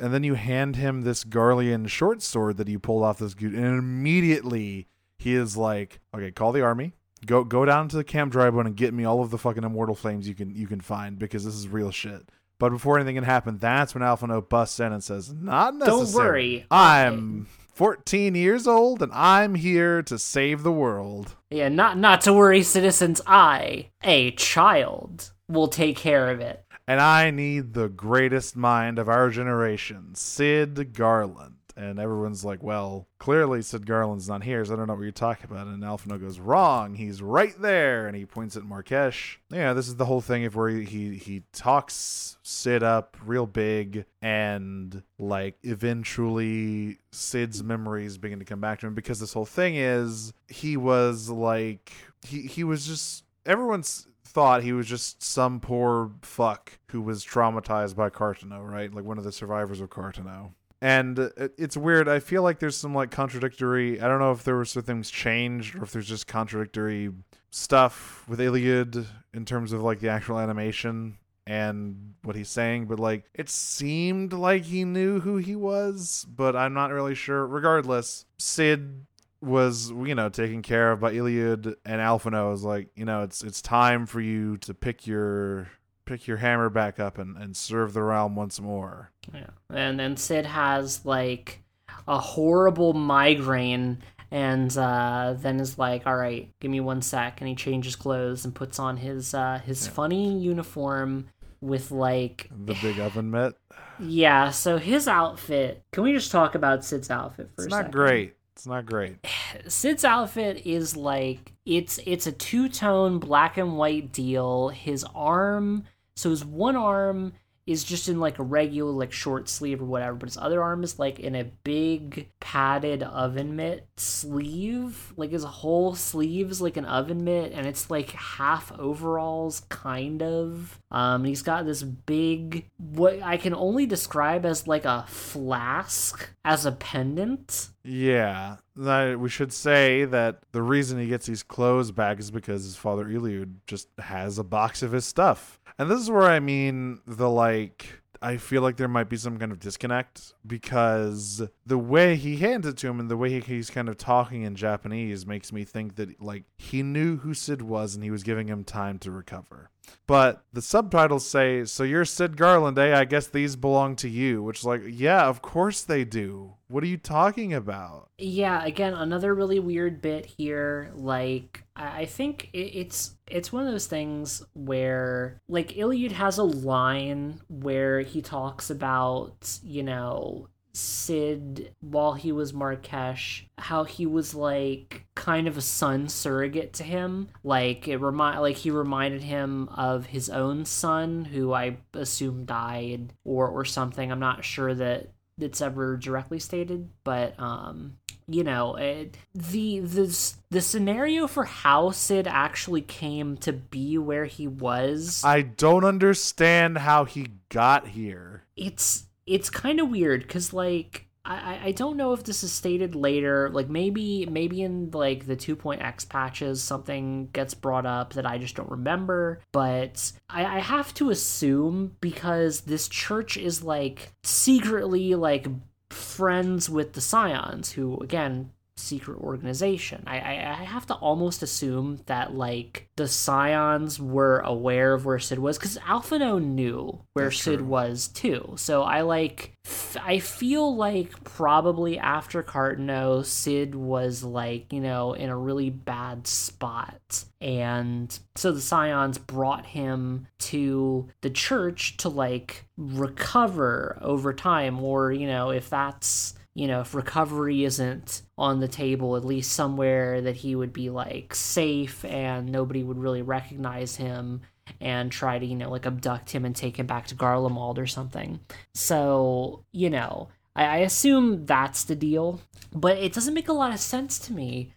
[0.00, 3.54] And then you hand him this Garlean short sword that you pulled off this dude,
[3.54, 6.94] and immediately he is like, "Okay, call the army."
[7.26, 9.94] Go go down to the Camp Drybone and get me all of the fucking immortal
[9.94, 12.30] flames you can you can find because this is real shit.
[12.58, 16.00] But before anything can happen, that's when Alphinaud busts in and says, "Not necessary.
[16.02, 16.66] Don't worry.
[16.70, 22.32] I'm 14 years old and I'm here to save the world." Yeah, not not to
[22.32, 23.20] worry, citizens.
[23.26, 26.64] I, a child, will take care of it.
[26.88, 31.52] And I need the greatest mind of our generation, Cid Garlond.
[31.76, 35.12] And everyone's like, well, clearly Cid Garlond's not here, so I don't know what you're
[35.12, 35.66] talking about.
[35.66, 36.94] And Alphinaud goes, wrong.
[36.94, 38.06] He's right there.
[38.06, 39.36] And he points at Marques.
[39.50, 43.46] Yeah, this is the whole thing of where he, he, he talks Cid up real
[43.46, 49.44] big and like eventually Cid's memories begin to come back to him because this whole
[49.44, 51.92] thing is he was like
[52.26, 54.07] he he was just everyone's
[54.38, 58.94] thought he was just some poor fuck who was traumatized by Carteneau, right?
[58.94, 60.52] Like one of the survivors of Carteneau.
[60.80, 62.08] And it's weird.
[62.08, 64.00] I feel like there's some like contradictory.
[64.00, 67.10] I don't know if there were some things changed or if there's just contradictory
[67.50, 73.00] stuff with Eliud in terms of like the actual animation and what he's saying, but
[73.00, 77.44] like it seemed like he knew who he was, but I'm not really sure.
[77.44, 79.04] Regardless, Cid
[79.40, 83.44] was you know taken care of by Eliud and Alphinaud is like you know it's
[83.44, 85.68] it's time for you to pick your
[86.06, 89.12] pick your hammer back up and, and serve the realm once more.
[89.32, 89.50] Yeah.
[89.70, 91.62] And then Cid has like
[92.06, 93.98] a horrible migraine
[94.30, 97.40] and uh, then is like, all right, give me one sec.
[97.40, 101.26] And he changes clothes and puts on his uh, his funny uniform
[101.60, 103.54] with like The big oven mitt.
[104.00, 104.50] yeah.
[104.50, 105.82] So his outfit.
[105.92, 108.34] Can we just talk about Cid's outfit for It's a not great.
[108.58, 109.24] It's not great.
[109.68, 114.70] Cid's outfit is like it's it's a two tone black and white deal.
[114.70, 115.84] His arm,
[116.16, 117.34] so his one arm
[117.68, 120.82] is just in like a regular like short sleeve or whatever, but his other arm
[120.82, 125.12] is like in a big padded oven mitt sleeve.
[125.16, 130.80] Like his whole sleeve's like an oven mitt, and it's like half overalls, kind of.
[130.90, 136.66] Um, he's got this big what I can only describe as like a flask as
[136.66, 137.68] a pendant.
[137.84, 142.76] Yeah, we should say that the reason he gets these clothes back is because his
[142.76, 145.58] father Eliud just has a box of his stuff.
[145.78, 149.38] And this is where I mean the like I feel like there might be some
[149.38, 153.70] kind of disconnect because the way he hands it to him and the way he's
[153.70, 157.94] kind of talking in Japanese makes me think that like he knew who Cid was
[157.94, 159.70] and he was giving him time to recover.
[160.06, 162.98] But the subtitles say, "So you're Cid Garlond, eh?
[162.98, 166.54] I guess these belong to you." Which is like, yeah, of course they do.
[166.68, 168.10] What are you talking about?
[168.18, 170.90] Yeah, again, another really weird bit here.
[170.94, 177.40] Like, I think it's it's one of those things where, like, Eliud has a line
[177.48, 185.06] where he talks about, you know, Cid while he was Marques, how he was like
[185.14, 187.28] kind of a son surrogate to him.
[187.42, 193.12] Like it remind like he reminded him of his own son, who I assume died
[193.24, 194.12] or or something.
[194.12, 195.08] I'm not sure that
[195.38, 197.96] it's ever directly stated, but um
[198.30, 204.26] you know it, the the the scenario for how Cid actually came to be where
[204.26, 208.44] he was I don't understand how he got here.
[208.56, 212.94] it's it's kind of weird because like I- I don't know if this is stated
[212.94, 218.38] later like maybe maybe in like the 2.x patches something gets brought up that i
[218.38, 225.14] just don't remember but I, I have to assume because this church is like secretly
[225.14, 225.46] like
[225.90, 230.04] friends with the scions who again secret organization.
[230.06, 235.18] I, I I have to almost assume that like the Scions were aware of where
[235.18, 237.66] Cid was because Alphinaud knew where That's Cid true.
[237.66, 238.54] was too.
[238.56, 245.12] So I like f- I feel like probably after Carteneau, Cid was like you know
[245.12, 252.08] in a really bad spot, and so the Scions brought him to the church to
[252.08, 258.58] like recover over time, or you know if that's you know, if recovery isn't on
[258.58, 263.22] the table, at least somewhere that he would be like safe and nobody would really
[263.22, 264.40] recognize him
[264.80, 267.86] and try to, you know, like abduct him and take him back to Garlemald or
[267.86, 268.40] something.
[268.74, 272.40] So, you know, I, I assume that's the deal,
[272.74, 274.72] but it doesn't make a lot of sense to me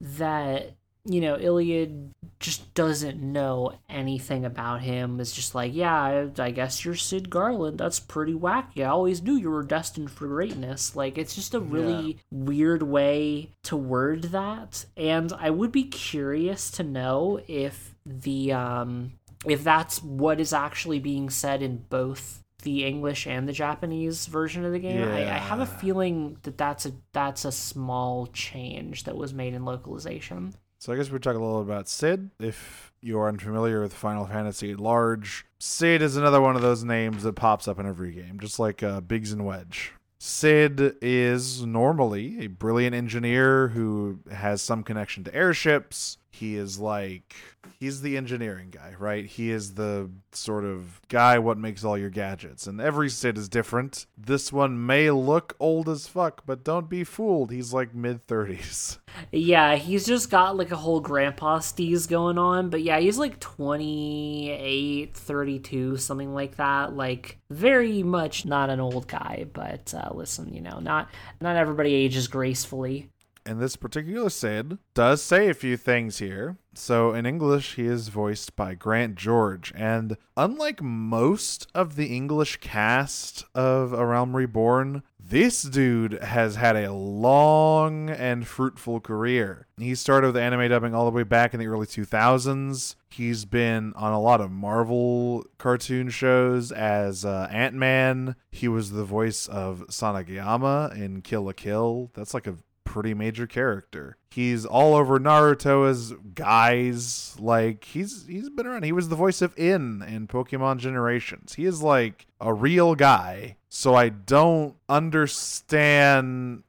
[0.00, 0.74] that,
[1.04, 5.20] you know, Eliud just doesn't know anything about him.
[5.20, 7.78] It's just like, yeah, I, I guess you're Cid Garlond.
[7.78, 8.82] That's pretty wacky.
[8.82, 10.96] I always knew you were destined for greatness.
[10.96, 14.84] Like, it's just a really weird way to word that.
[14.96, 19.12] And I would be curious to know if the, um,
[19.46, 24.64] if that's what is actually being said in both the English and the Japanese version
[24.64, 25.08] of the game.
[25.08, 29.54] I, I have a feeling that that's a that's a small change that was made
[29.54, 30.54] in localization.
[30.80, 32.30] So I guess we talk a little about Cid.
[32.40, 36.82] If you are unfamiliar with Final Fantasy at large, Cid is another one of those
[36.84, 39.92] names that pops up in every game, just like uh, Biggs and Wedge.
[40.20, 47.34] Cid is normally a brilliant engineer who has some connection to airships, He is like
[47.78, 49.26] he's the engineering guy, right?
[49.26, 52.66] He is the sort of guy what makes all your gadgets.
[52.66, 54.06] And every Cid is different.
[54.16, 57.50] This one may look old as fuck, but don't be fooled.
[57.50, 58.96] He's like mid 30s.
[59.32, 62.70] Yeah, he's just got like a whole grandpa steez going on.
[62.70, 66.96] But yeah, he's like 28, 32, something like that.
[66.96, 71.10] Like very much not an old guy, but uh, listen, you know, not
[71.42, 73.10] not everybody ages gracefully.
[73.50, 76.58] And this particular Cid does say a few things here.
[76.72, 79.72] So in English, he is voiced by Grant George.
[79.74, 86.76] And unlike most of the English cast of A Realm Reborn, this dude has had
[86.76, 89.66] a long and fruitful career.
[89.78, 92.94] He started with anime dubbing all the way back in the early 2000s.
[93.08, 98.36] He's been on a lot of Marvel cartoon shows as uh, Ant Man.
[98.52, 102.12] He was the voice of Sanageyama in Kill la Kill.
[102.14, 102.54] That's like a
[102.90, 104.16] pretty major character.
[104.32, 107.36] He's all over Naruto as guys.
[107.38, 108.82] Like he's he's been around.
[108.82, 111.54] He was the voice of In in Pokemon Generations.
[111.54, 113.58] He is like a real guy.
[113.68, 116.64] So I don't understand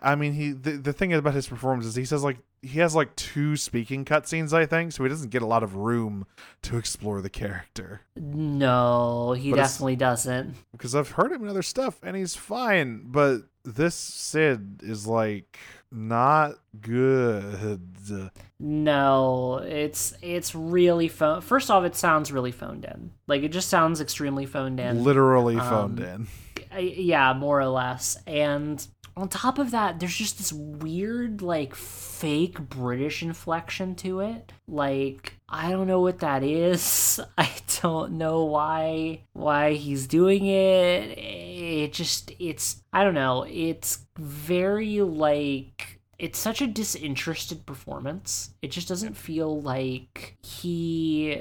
[0.00, 2.94] I mean he the, the thing about his performance is he says like he has
[2.94, 6.26] like two speaking cutscenes, I think, so he doesn't get a lot of room
[6.62, 8.02] to explore the character.
[8.16, 10.54] No, he But definitely doesn't.
[10.72, 15.58] Because I've heard him in other stuff and he's fine, but this Cid is like
[15.90, 18.30] not good.
[18.58, 21.40] No, it's it's really phone.
[21.40, 23.10] First off, it sounds really phoned in.
[23.26, 25.02] Like it just sounds extremely phoned in.
[25.02, 26.26] Literally um, phoned in.
[26.78, 28.18] Yeah, more or less.
[28.26, 28.86] And
[29.16, 34.52] on top of that, there's just this weird, like, fake British inflection to it.
[34.68, 37.20] Like, I don't know what that is.
[37.38, 37.50] I
[37.82, 41.18] don't know why why he's doing it.
[41.18, 43.46] It just it's I don't know.
[43.48, 48.50] It's very like it's such a disinterested performance.
[48.60, 51.40] It just doesn't feel like he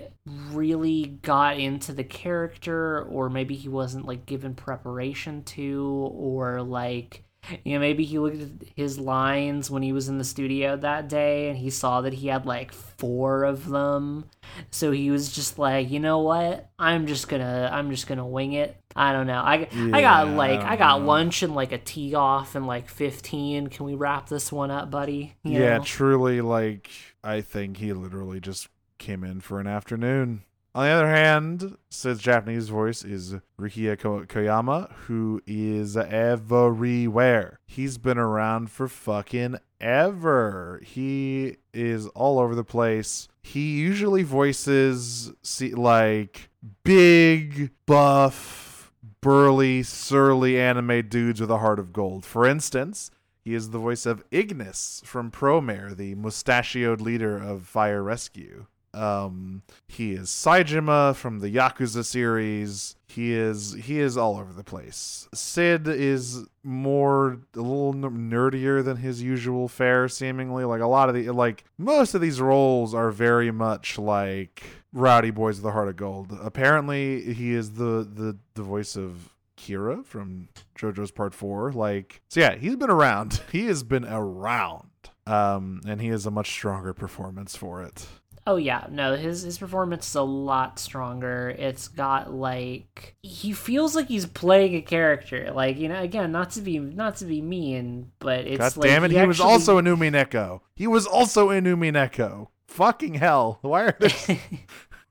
[0.52, 7.26] really got into the character, or maybe he wasn't like given preparation to, or like
[7.64, 11.08] you know maybe he looked at his lines when he was in the studio that
[11.10, 14.26] day and he saw that he had like four of them
[14.72, 18.54] so he was just like you know what i'm just gonna i'm just gonna wing
[18.54, 21.08] it i don't know i, I got like I i got know.
[21.08, 24.92] lunch and like a tee off and like 15 can we wrap this one up
[24.92, 25.84] buddy You yeah, know?
[25.84, 26.90] truly, like,
[27.24, 28.68] I think he literally just
[28.98, 30.44] came in for an afternoon.
[30.76, 37.60] On the other hand, Cid's Japanese voice is Rikiya Koyama, who is everywhere.
[37.66, 40.80] He's been around for fucking ever.
[40.86, 43.28] He is all over the place.
[43.42, 46.50] He usually voices see, like
[46.84, 48.92] big, buff,
[49.22, 52.26] burly, surly anime dudes with a heart of gold.
[52.26, 53.10] For instance,
[53.44, 58.68] he is the voice of Ignis from Promare, the mustachioed leader of Fire Rescue.
[58.94, 62.96] Um, he is Saejima from the Yakuza series.
[63.08, 65.28] He is he is all over the place.
[65.34, 70.64] Cid is more a little nerdier than his usual fare, seemingly.
[70.64, 74.64] Like a lot of the like most of these roles are very much like
[74.94, 76.38] Rowdy Boys of the Heart of Gold.
[76.42, 81.74] Apparently, he is the the the voice of Kira from JoJo's Part 4.
[81.74, 83.42] Like, so yeah, he's been around.
[83.52, 84.90] He has been around.
[85.28, 88.08] Um, and he has a much stronger performance for it.
[88.50, 91.52] Oh yeah, no, his his performance is a lot stronger.
[91.56, 95.52] It's got like he feels like he's playing a character.
[95.54, 98.90] Like you know, again, not to be not to be mean, but it's God like
[98.90, 100.62] damn it, he, was actually- also in Umineko.
[100.76, 102.48] He was also in Umineko.
[102.66, 103.60] Fucking hell.
[103.62, 104.10] Why are there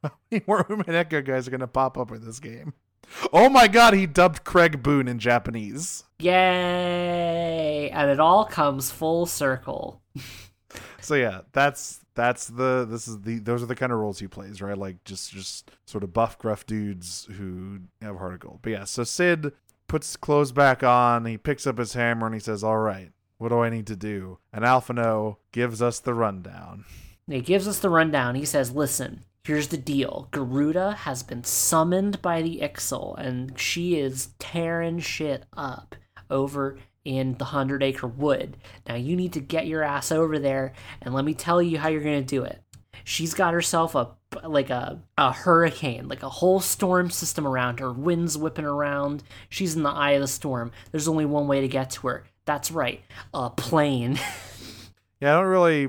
[0.03, 2.73] how many more Umineko guys are gonna pop up in this game?
[3.33, 6.03] Oh my god, he dubbed Craig Boone in Japanese.
[6.19, 7.89] Yay!
[7.91, 10.03] And it all comes full circle.
[11.01, 14.27] So yeah, that's that's the this is the those are the kind of roles he
[14.27, 14.77] plays, right?
[14.77, 18.59] Like just just sort of buff gruff dudes who have heart of gold.
[18.61, 19.53] But yeah, so Cid
[19.87, 23.51] puts clothes back on, he picks up his hammer and he says, All right, what
[23.51, 24.39] do I need to do?
[24.53, 26.85] And Alphinaud gives us the rundown.
[27.29, 28.35] He gives us the rundown.
[28.35, 30.27] He says, Listen, here's the deal.
[30.33, 35.95] Garuda has been summoned by the Ixal, and she is tearing shit up
[36.29, 36.79] over
[37.09, 38.57] in the Hundred Acre Wood.
[38.87, 41.89] Now you need to get your ass over there, and let me tell you how
[41.89, 42.61] you're gonna do it.
[43.05, 44.11] She's got herself a
[44.45, 49.23] like a, a hurricane, like a whole storm system around her, winds whipping around.
[49.49, 50.71] She's in the eye of the storm.
[50.93, 52.25] There's only one way to get to her.
[52.45, 53.03] That's right,
[53.33, 54.19] a plane.
[55.21, 55.89] Yeah, I don't really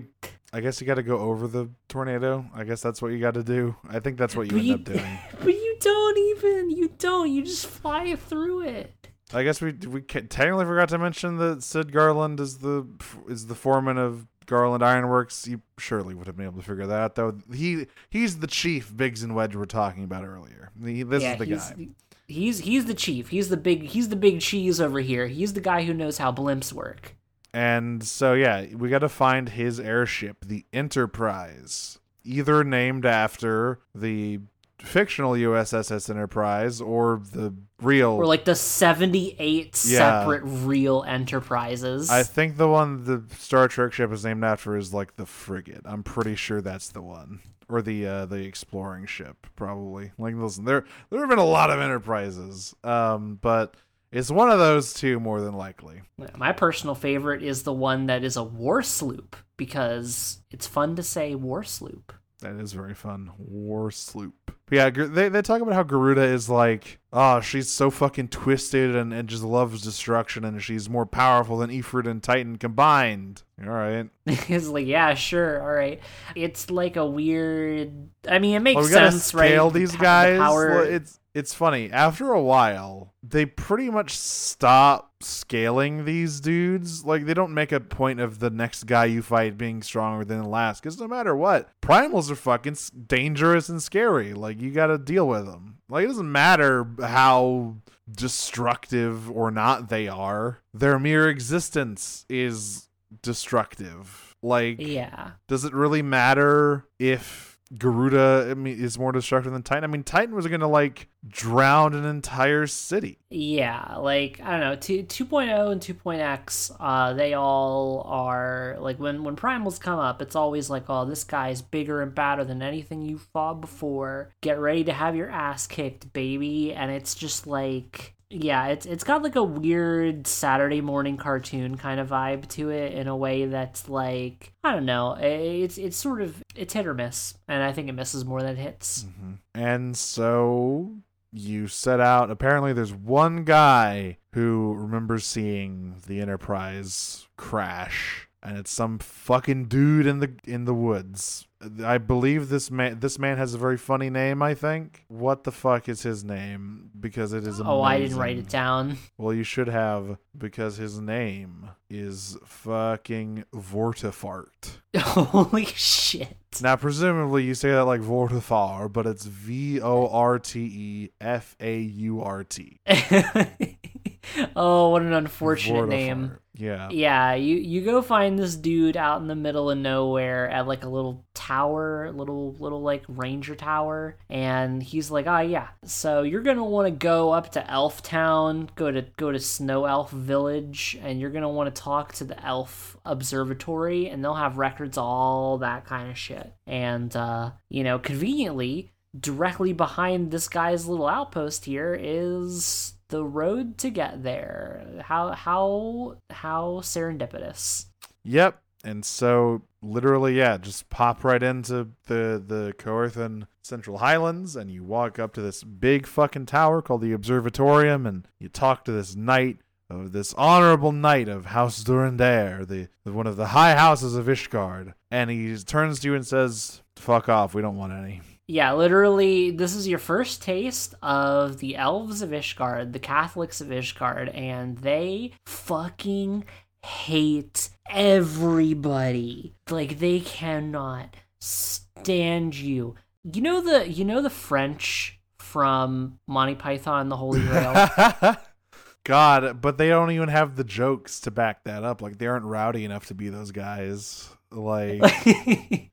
[0.52, 2.44] I guess you gotta go over the tornado.
[2.56, 3.76] I guess that's what you gotta do.
[3.88, 5.20] I think that's what you But end you- up doing.
[5.44, 6.70] But you don't even.
[6.72, 7.32] You don't.
[7.32, 8.99] You just fly through it.
[9.34, 12.88] I guess we we technically forgot to mention that Cid Garlond is the
[13.28, 17.00] is the foreman of Garlond Ironworks, you surely would have been able to figure that
[17.00, 17.16] out.
[17.16, 20.72] Though he he's the chief Biggs and Wedge were talking about earlier.
[20.84, 21.88] He, this yeah, is the he's, guy.
[22.28, 23.30] He's he's the chief.
[23.30, 25.28] He's the big he's the big cheese over here.
[25.28, 27.16] He's the guy who knows how blimps work.
[27.54, 34.40] And so yeah, we got to find his airship, the Enterprise, either named after the
[34.82, 38.12] fictional USS Enterprise or the real.
[38.12, 39.98] Or like the 78 Yeah.
[39.98, 42.10] separate real enterprises.
[42.10, 45.82] I think the one the Star Trek ship is named after is like the frigate.
[45.86, 47.40] I'm pretty sure that's the one.
[47.68, 50.12] Or the uh, the exploring ship, probably.
[50.18, 52.76] Like listen, there there have been a lot of enterprises.
[52.84, 53.76] Um, but
[54.12, 56.02] it's one of those two more than likely.
[56.36, 61.04] My personal favorite is the one that is a war sloop because it's fun to
[61.04, 62.12] say war sloop.
[62.42, 63.32] That is very fun.
[63.38, 64.34] War sloop.
[64.68, 68.96] But yeah, they they talk about how Garuda is like, oh, she's so fucking twisted
[68.96, 73.44] and, and just loves destruction, and she's more powerful than Ifrit and Titan combined.
[73.62, 74.10] All right.
[74.26, 76.00] it's like, yeah, sure, all right.
[76.36, 78.10] It's like a weird.
[78.28, 79.50] I mean, it makes Well, we gotta sense, right?
[79.50, 80.40] scale these po- the guys.
[80.40, 81.90] power- it's it's funny.
[81.90, 87.06] After a while, they pretty much stop scaling these dudes.
[87.06, 90.42] Like they don't make a point of the next guy you fight being stronger than
[90.42, 90.84] the last.
[90.84, 92.76] Because no matter what, primals are fucking
[93.08, 94.34] dangerous and scary.
[94.34, 95.78] Like you got to deal with them.
[95.90, 97.78] Like it doesn't matter how
[98.12, 100.60] destructive or not they are.
[100.74, 102.90] Their mere existence is
[103.22, 104.36] destructive.
[104.42, 105.32] Like yeah.
[105.48, 109.84] does it really matter if Garuda I mean, is more destructive than Titan?
[109.84, 113.20] I mean, Titan was going to like drown an entire city.
[113.30, 119.24] Yeah, like I don't know, two 2.0 and 2.x, uh, they all are like when
[119.24, 123.02] when primals come up, it's always like, oh, this guy's bigger and badder than anything
[123.02, 124.34] you fought before.
[124.42, 126.74] Get ready to have your ass kicked, baby.
[126.74, 132.00] And it's just like yeah, it's it's got like a weird Saturday morning cartoon kind
[132.00, 136.22] of vibe to it in a way that's like I don't know, it's it's sort
[136.22, 139.04] of it's hit or miss, and I think it misses more than it hits.
[139.04, 139.34] Mm-hmm.
[139.56, 140.92] And so
[141.32, 142.30] you set out.
[142.30, 150.08] Apparently, there's one guy who remembers seeing the Enterprise crash, and it's some fucking dude
[150.08, 151.46] in the in the woods.
[151.84, 154.42] I believe this man this man has a very funny name.
[154.42, 155.04] I think.
[155.10, 156.90] What the fuck is his name?
[156.98, 157.60] Because it is.
[157.60, 158.98] Oh, I didn't write it down.
[159.18, 164.78] Well, you should have because his name is fucking Vortifart.
[164.98, 166.38] Holy shit.
[166.62, 171.58] Now, presumably, you say that like Vortifar, but it's V O R T E F
[171.60, 172.80] A U R T.
[174.56, 175.90] oh, what an unfortunate Vortifar.
[175.90, 176.38] name.
[176.60, 176.90] Yeah.
[176.92, 180.84] Yeah, you you go find this dude out in the middle of nowhere at like
[180.84, 186.42] a little tower, little little like ranger tower, and he's like, "Oh yeah, so you're
[186.42, 190.98] gonna want to go up to Elf Town, go to go to Snow Elf Village,
[191.02, 195.60] and you're gonna want to talk to the Elf Observatory, and they'll have records, all
[195.60, 201.64] that kind of shit." And uh, you know, conveniently, directly behind this guy's little outpost
[201.64, 205.04] here is the road to get there.
[205.06, 207.88] How how how serendipitous.
[208.24, 208.62] Yep.
[208.84, 214.84] And so, literally, yeah, just pop right into the the Coerthan Central Highlands, and you
[214.84, 219.16] walk up to this big fucking tower called the Observatorium, and you talk to this
[219.16, 219.58] knight
[219.90, 224.28] of this honorable knight of House Durendaire, the, the one of the high houses of
[224.28, 228.74] Ishgard, and he turns to you and says, "Fuck off, we don't want any." Yeah,
[228.74, 234.36] literally, this is your first taste of the elves of Ishgard, the Catholics of Ishgard,
[234.36, 236.46] and they fucking
[236.84, 239.54] hate everybody.
[239.70, 242.96] Like they cannot stand you.
[243.24, 248.36] You know the you know the French from Monty Python the Holy Grail?
[249.04, 252.02] God, but they don't even have the jokes to back that up.
[252.02, 254.28] Like they aren't rowdy enough to be those guys.
[254.52, 255.02] Like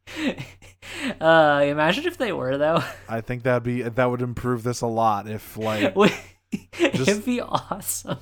[1.21, 2.83] uh imagine if they were though.
[3.09, 5.95] I think that'd be that would improve this a lot if like
[6.73, 8.19] just, It'd be awesome.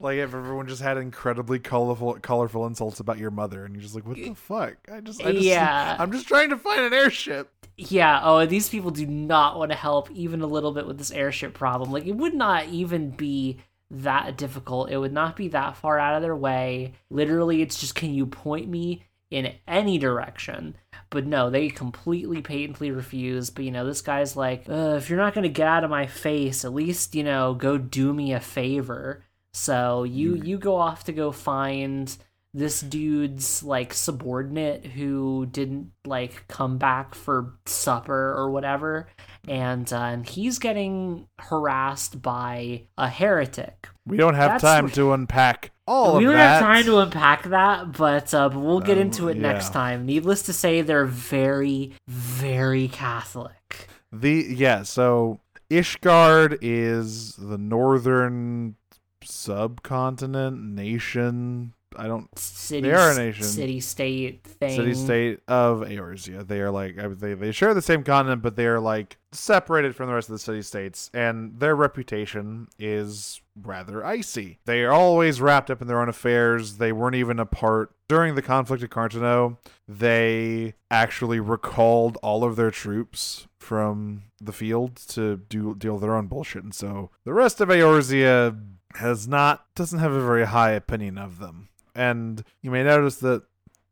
[0.00, 3.94] like if everyone just had incredibly colorful colorful insults about your mother and you're just
[3.94, 4.76] like what the fuck?
[4.90, 5.96] I just I just Yeah.
[5.98, 7.50] I'm just trying to find an airship.
[7.76, 11.10] Yeah, oh, these people do not want to help even a little bit with this
[11.10, 11.90] airship problem.
[11.90, 13.58] Like, it would not even be
[13.90, 14.90] that difficult.
[14.92, 16.92] It would not be that far out of their way.
[17.10, 19.02] Literally, it's just, can you point me
[19.34, 20.76] in any direction?
[21.10, 23.50] But no, they completely patently refuse.
[23.50, 25.90] But, you know, this guy's like, uh, if you're not going to get out of
[25.90, 29.24] my face, at least, you know, go do me a favor.
[29.52, 32.16] So you you go off to go find
[32.52, 39.08] this dude's like subordinate who didn't like come back for supper or whatever
[39.48, 44.94] and uh, and he's getting harassed by a heretic We don't have That's time what-
[44.94, 46.48] to unpack all we of don't that.
[46.48, 50.04] have time to unpack that, but uh, but we'll get Um, into it next time.
[50.06, 53.88] Needless to say, they're very, very Catholic.
[54.12, 55.40] The yeah, so
[55.70, 58.76] Ishgard is the northern
[59.22, 61.72] subcontinent nation.
[61.96, 63.44] I don't City, They are a nation.
[63.44, 64.74] city state thing.
[64.76, 66.46] city state of Eorzea.
[66.46, 70.08] They are like they they share the same continent, but they are like separated from
[70.08, 74.58] the rest of the city states, and their reputation is rather icy.
[74.64, 76.78] They are always wrapped up in their own affairs.
[76.78, 77.90] They weren't even apart.
[78.08, 79.58] during the conflict at Carteneau.
[79.88, 86.26] They actually recalled all of their troops from the field to do deal their own
[86.26, 88.60] bullshit, and so the rest of Eorzea
[88.96, 91.68] has not doesn't have a very high opinion of them.
[91.94, 93.44] And you may notice that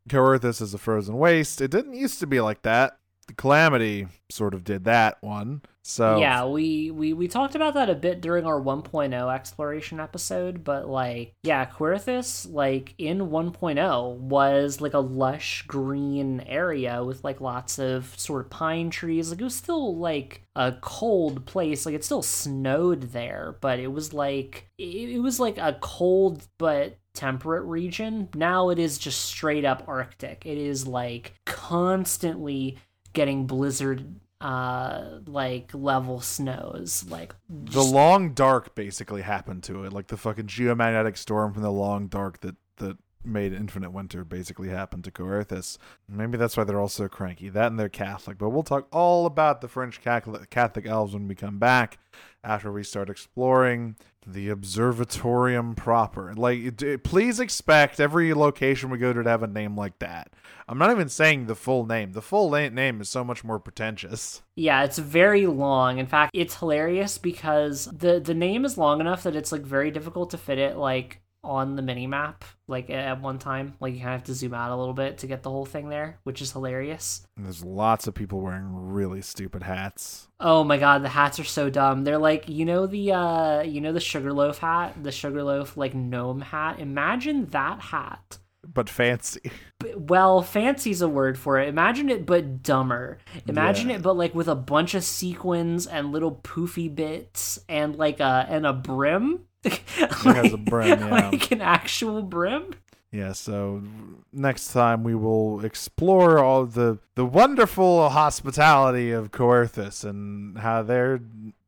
[0.09, 1.61] Coerthus is a frozen waste.
[1.61, 2.97] It didn't used to be like that.
[3.27, 5.61] The Calamity sort of did that one.
[5.83, 10.63] So Yeah, we, we we talked about that a bit during our 1.0 exploration episode,
[10.63, 17.41] but like, yeah, Coerthus, like in 1.0, was like a lush green area with like
[17.41, 19.29] lots of sort of pine trees.
[19.29, 21.85] Like it was still like a cold place.
[21.85, 26.47] Like it still snowed there, but it was like it, it was like a cold
[26.57, 28.29] but temperate region.
[28.35, 30.45] Now it is just straight up Arctic.
[30.45, 32.77] It is like constantly
[33.13, 39.93] getting blizzard uh like level snows like the long dark basically happened to it.
[39.93, 44.69] Like the fucking geomagnetic storm from the long dark that that made infinite winter basically
[44.69, 45.77] happened to Coerthus.
[46.09, 47.49] Maybe that's why they're all so cranky.
[47.49, 48.37] That and they're Catholic.
[48.37, 51.97] But we'll talk all about the French Catholic Catholic elves when we come back
[52.43, 53.95] after we start exploring
[54.25, 56.33] the observatorium proper.
[56.33, 60.31] Like, please expect every location we go to to have a name like that.
[60.67, 62.13] I'm not even saying the full name.
[62.13, 64.41] The full na- name is so much more pretentious.
[64.55, 69.23] yeah it's very long in fact it's hilarious because the the name is long enough
[69.23, 73.19] that it's like very difficult to fit it like on the mini map like at
[73.21, 75.43] one time like you kind of have to zoom out a little bit to get
[75.43, 79.63] the whole thing there which is hilarious And there's lots of people wearing really stupid
[79.63, 80.27] hats.
[80.39, 82.03] Oh my god, the hats are so dumb.
[82.03, 86.41] They're like, you know the uh you know the sugarloaf hat, the sugarloaf like gnome
[86.41, 86.79] hat.
[86.79, 88.37] Imagine that hat.
[88.65, 89.41] But fancy.
[89.79, 91.67] B- Well, fancy's a word for it.
[91.67, 93.17] Imagine it but dumber.
[93.47, 93.97] Imagine Yeah.
[93.97, 98.45] it but like with a bunch of sequins and little poofy bits and like a
[98.49, 99.41] and a brim.
[99.63, 101.29] It has a brim, yeah.
[101.29, 102.73] Like an actual brim.
[103.11, 103.83] Yeah, so
[104.31, 111.19] next time we will explore all the the wonderful hospitality of Coerthus and how they're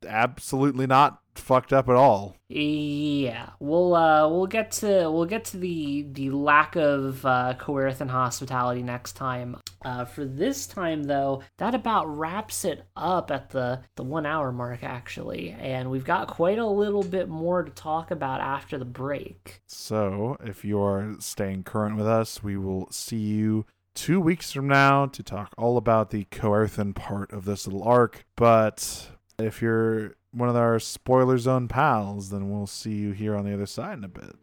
[0.08, 2.36] absolutely not fucked up at all.
[2.47, 8.09] Yeah, we'll uh we'll get to we'll get to the the lack of uh Coerthan
[8.09, 9.57] hospitality next time.
[9.83, 14.51] Uh for this time though, that about wraps it up at the the 1 hour
[14.51, 18.86] mark actually, and we've got quite a little bit more to talk about after the
[18.86, 19.61] break.
[19.67, 23.65] So, if you are staying current with us, we will see you
[23.95, 28.25] two weeks from now to talk all about the Coerthan part of this little arc.
[28.36, 29.09] But
[29.39, 33.53] if you're one of our spoiler zone pals, then we'll see you here on the
[33.53, 34.36] other side in a bit.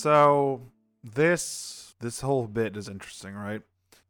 [0.00, 0.62] So
[1.04, 3.60] this this whole bit is interesting, right?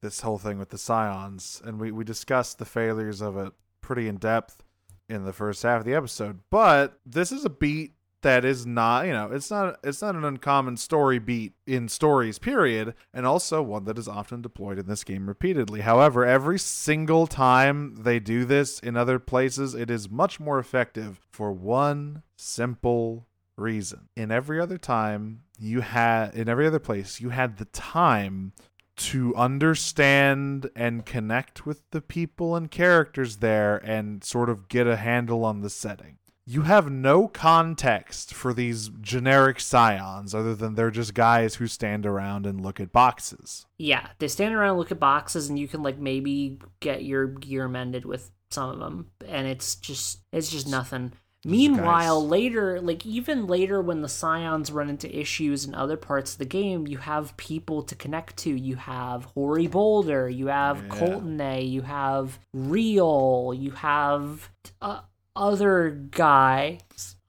[0.00, 4.06] This whole thing with the scions, and we we discussed the failures of it pretty
[4.06, 4.62] in depth
[5.08, 6.40] in the first half of the episode.
[6.48, 10.24] But this is a beat that is not, you know, it's not it's not an
[10.24, 15.02] uncommon story beat in stories period, and also one that is often deployed in this
[15.02, 15.80] game repeatedly.
[15.80, 21.18] However, every single time they do this in other places, it is much more effective
[21.32, 23.26] for one simple
[23.56, 24.08] reason.
[24.16, 28.52] In every other time, you had in every other place, you had the time
[28.96, 34.96] to understand and connect with the people and characters there and sort of get a
[34.96, 36.18] handle on the setting.
[36.44, 42.04] You have no context for these generic scions other than they're just guys who stand
[42.04, 43.66] around and look at boxes.
[43.78, 47.26] Yeah, they stand around and look at boxes and you can like maybe get your
[47.26, 51.12] gear mended with some of them and it's just it's just nothing.
[51.44, 52.30] Meanwhile, guys.
[52.30, 56.44] later, like even later when the Scions run into issues in other parts of the
[56.44, 58.50] game, you have people to connect to.
[58.50, 60.88] You have Hoary Boulder, you have Yeah.
[60.88, 64.50] Coultenet, you have Real, you have
[64.82, 65.00] uh,
[65.36, 66.78] other guy.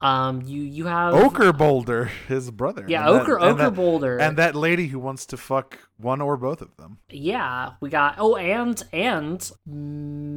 [0.02, 2.84] Um, you you have Ochre Boulder, his brother.
[2.88, 4.18] Yeah, And that- Ochre and Ochre that- Boulder.
[4.18, 6.98] and that lady who wants to fuck one or both of them.
[7.08, 9.50] yeah, we got oh and and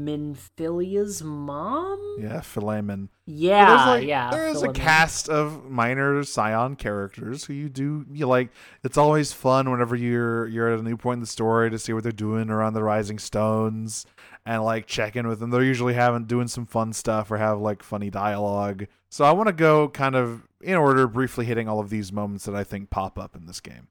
[0.05, 1.99] Minfilia's mom.
[2.19, 3.09] Yeah, F'lhaminn.
[3.25, 4.29] Yeah, there's like, yeah.
[4.31, 8.49] There's a cast of minor Scion characters who you do you like.
[8.83, 11.91] It's always fun whenever you're you're at a new point in the story to see
[11.91, 14.05] what they're doing around the Rising Stones
[14.45, 15.49] and like check in with them.
[15.49, 18.87] They're usually having doing some fun stuff or have like funny dialogue.
[19.09, 22.45] So I want to go kind of in order, briefly hitting all of these moments
[22.45, 23.87] that I think pop up in this game.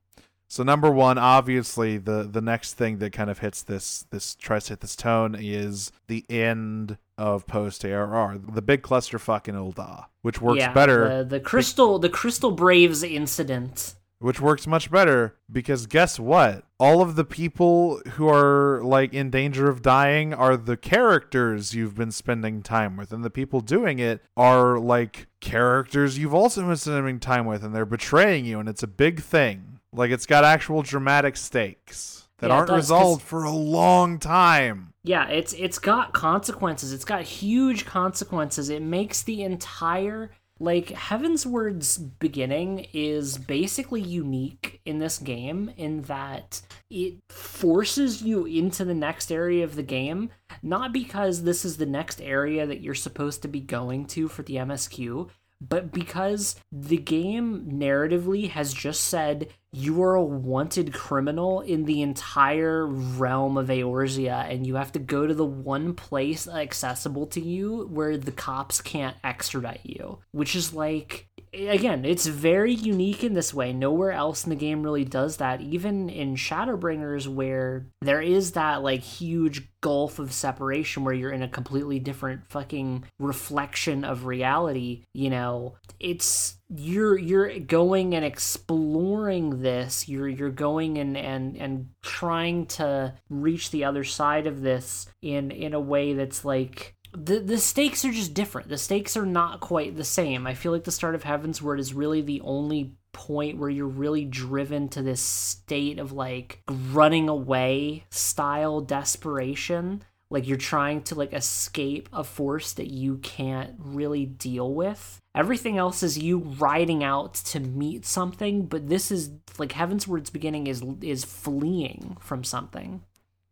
[0.49, 4.65] So number one, obviously the the next thing that kind of hits this this tries
[4.65, 10.07] to hit this tone is the end of post ARR, the big clusterfuck in Ul'dah,
[10.23, 13.95] which works yeah, better, The, the crystal the Crystal Braves incident.
[14.25, 16.65] Which works much better because guess what?
[16.81, 21.95] All of the people who are like in danger of dying are the characters you've
[21.95, 26.77] been spending time with, and the people doing it are like characters you've also been
[26.77, 29.79] spending time with, and they're betraying you, and it's a big thing.
[29.93, 34.95] Like it's got actual dramatic stakes that Yeah, aren't does, resolved for a long time.
[35.03, 36.95] Yeah, it's it's got consequences.
[36.95, 38.71] It's got huge consequences.
[38.71, 40.31] It makes the entire
[40.61, 48.85] like Heavensward's beginning is basically unique in this game in that it forces you into
[48.85, 50.31] the next area of the game,
[50.63, 54.43] not because this is the next area that you're supposed to be going to for
[54.43, 55.29] the MSQ,
[55.61, 62.01] but because the game narratively has just said you are a wanted criminal in the
[62.03, 67.41] entire realm of Eorzea, and you have to go to the one place accessible to
[67.41, 70.19] you where the cops can't extradite you.
[70.31, 73.73] Which is like, again, it's very unique in this way.
[73.73, 75.61] Nowhere else in the game really does that.
[75.61, 81.43] Even in Shadowbringers, where there is that like huge gulf of separation where you're in
[81.43, 89.61] a completely different fucking reflection of reality, you know, it's you're you're going and exploring
[89.61, 95.07] this you're you're going and and and trying to reach the other side of this
[95.21, 98.69] in in a way that's like the the stakes are just different.
[98.69, 100.47] The stakes are not quite the same.
[100.47, 104.25] I feel like the start of Heavensward is really the only point where you're really
[104.25, 110.03] driven to this state of like running away style desperation.
[110.31, 115.21] Like you're trying to like escape a force that you can't really deal with.
[115.35, 120.67] Everything else is you riding out to meet something but this is like Heavensward's beginning
[120.67, 123.03] is is fleeing from something.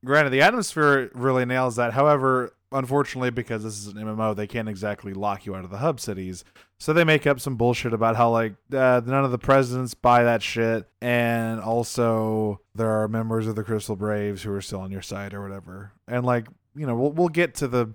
[0.05, 1.93] Granted, the atmosphere really nails that.
[1.93, 5.79] However, unfortunately, because this is an MMO, they can't exactly lock you out of the
[5.79, 6.45] hub cities.
[6.79, 10.25] So they make up some bullshit about how like uh, none of the presidents buy
[10.25, 14.91] that shit, and also there are members of the Crystal Braves who are still on
[14.91, 15.93] your side or whatever.
[16.09, 17.95] And like you know, we'll we'll get to the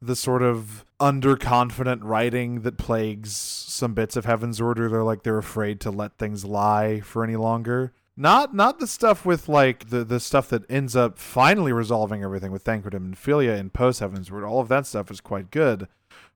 [0.00, 4.88] the sort of underconfident writing that plagues some bits of Heaven's Order.
[4.88, 7.92] They're like they're afraid to let things lie for any longer.
[8.20, 12.50] Not not the stuff with like the the stuff that ends up finally resolving everything
[12.50, 14.44] with Thancred and Philia in post Heavensward.
[14.44, 15.86] All of that stuff is quite good.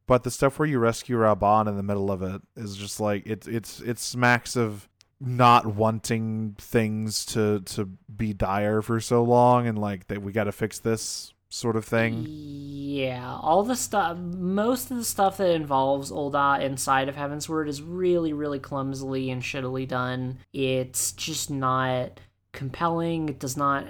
[0.06, 3.24] But the stuff where you rescue Raubahn in the middle of it is just like
[3.26, 4.88] it's it's it smacks of
[5.20, 10.44] not wanting things to to be dire for so long and like that we got
[10.44, 12.24] to fix this sort of thing.
[12.28, 17.82] Yeah, all the stuff, most of the stuff that involves Ul'dah inside of Heavensward is
[17.82, 20.38] really, really clumsily and shittily done.
[20.52, 22.20] It's just not
[22.52, 23.28] compelling.
[23.28, 23.86] It does not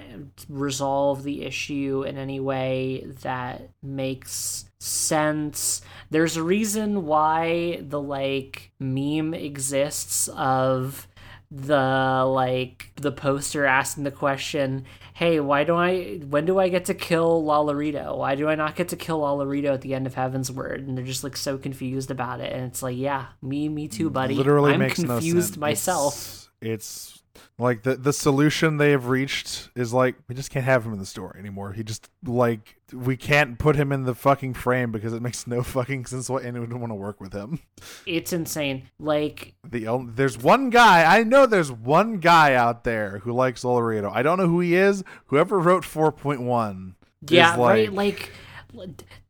[0.49, 5.83] resolve the issue in any way that makes sense.
[6.11, 11.07] There's a reason why the like meme exists of
[11.55, 16.87] the like the poster asking the question hey why do i when do i get
[16.87, 18.17] to kill Lolorito?
[18.17, 21.05] why do i not get to kill Lolorito at the end of Heavensward and they're
[21.05, 24.73] just like so confused about it and it's like yeah me me too buddy Literally
[24.73, 25.57] i'm makes no confused sense.
[25.59, 27.22] myself It's, it's
[27.59, 30.99] like the the solution they have reached is like we just can't have him in
[30.99, 31.73] the story anymore.
[31.73, 35.63] He just like we can't put him in the fucking frame because it makes no
[35.63, 37.61] fucking sense why anyone would want to work with him.
[38.07, 41.47] it's insane like The only, there's one guy I know.
[41.47, 44.11] There's one guy out there who likes Olorito.
[44.13, 45.03] I don't know who he is.
[45.27, 46.95] Whoever wrote 4.1.
[47.29, 48.31] yeah is right like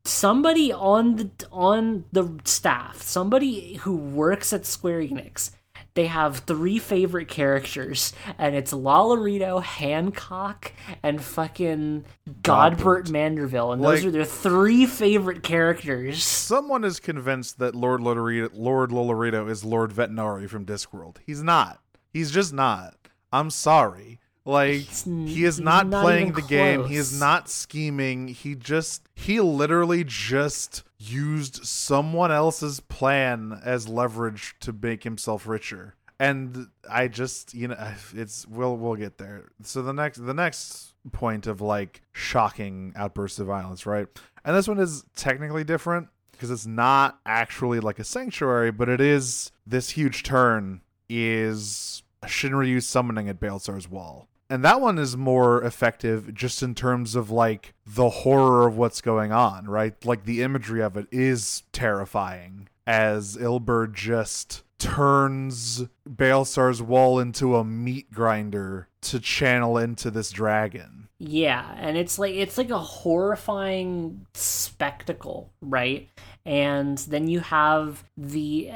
[0.04, 5.52] somebody on the on the staff somebody who works at square enix
[5.94, 10.72] they have three favorite characters, and it's Lolorito, Hancock,
[11.02, 12.04] and fucking
[12.42, 13.74] Godbert Manderville.
[13.74, 16.22] And those are their three favorite characters.
[16.22, 21.16] Someone is convinced that Lord Lolorito, Lord Lolorito is Lord Vetinari from Discworld.
[21.26, 21.80] He's not.
[22.12, 22.94] He's just not.
[23.32, 24.20] I'm sorry.
[24.44, 26.84] Like n- he is not, not playing the game.
[26.86, 28.28] He is not scheming.
[28.28, 35.94] He just he literally just used someone else's plan as leverage to make himself richer.
[36.18, 39.50] And I just, you know, it's we'll we'll get there.
[39.62, 44.06] So the next the next point of like shocking outbursts of violence, right?
[44.44, 49.00] And this one is technically different because it's not actually like a sanctuary, but it
[49.00, 54.28] is this huge turn is Shinryu summoning at Baelsar's wall.
[54.52, 59.00] And that one is more effective just in terms of like the horror of what's
[59.00, 59.94] going on, right?
[60.04, 67.64] Like the imagery of it is terrifying as Ilberd just turns Baelsar's wall into a
[67.64, 71.08] meat grinder to channel into this dragon.
[71.18, 76.10] Yeah, and it's like it's like a horrifying spectacle, right?
[76.44, 78.70] And then you have the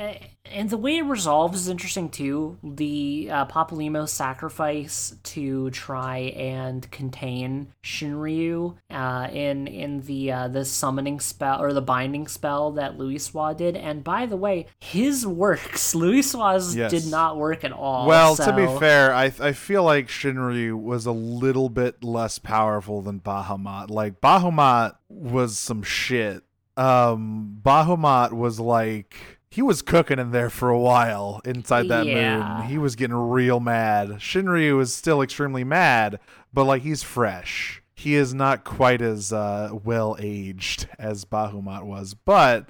[0.53, 2.59] and the way it resolves is interesting too.
[2.63, 10.65] The uh, Papalymo sacrifice to try and contain Shinryu uh, in in the uh, the
[10.65, 13.77] summoning spell or the binding spell that Louisoix did.
[13.77, 16.91] And by the way, his works, Louisoix's yes.
[16.91, 18.07] did not work at all.
[18.07, 18.47] Well, so.
[18.47, 23.21] to be fair, I I feel like Shinryu was a little bit less powerful than
[23.21, 23.91] Bahamut.
[23.91, 26.43] Like Bahamut was some shit
[26.77, 29.17] um Bahamut was like
[29.51, 32.59] he was cooking in there for a while inside that yeah.
[32.59, 32.69] moon.
[32.69, 34.09] He was getting real mad.
[34.19, 36.21] Shinryu is still extremely mad,
[36.53, 37.83] but like he's fresh.
[37.95, 42.69] He is not quite as uh, well aged as Bahamut was, but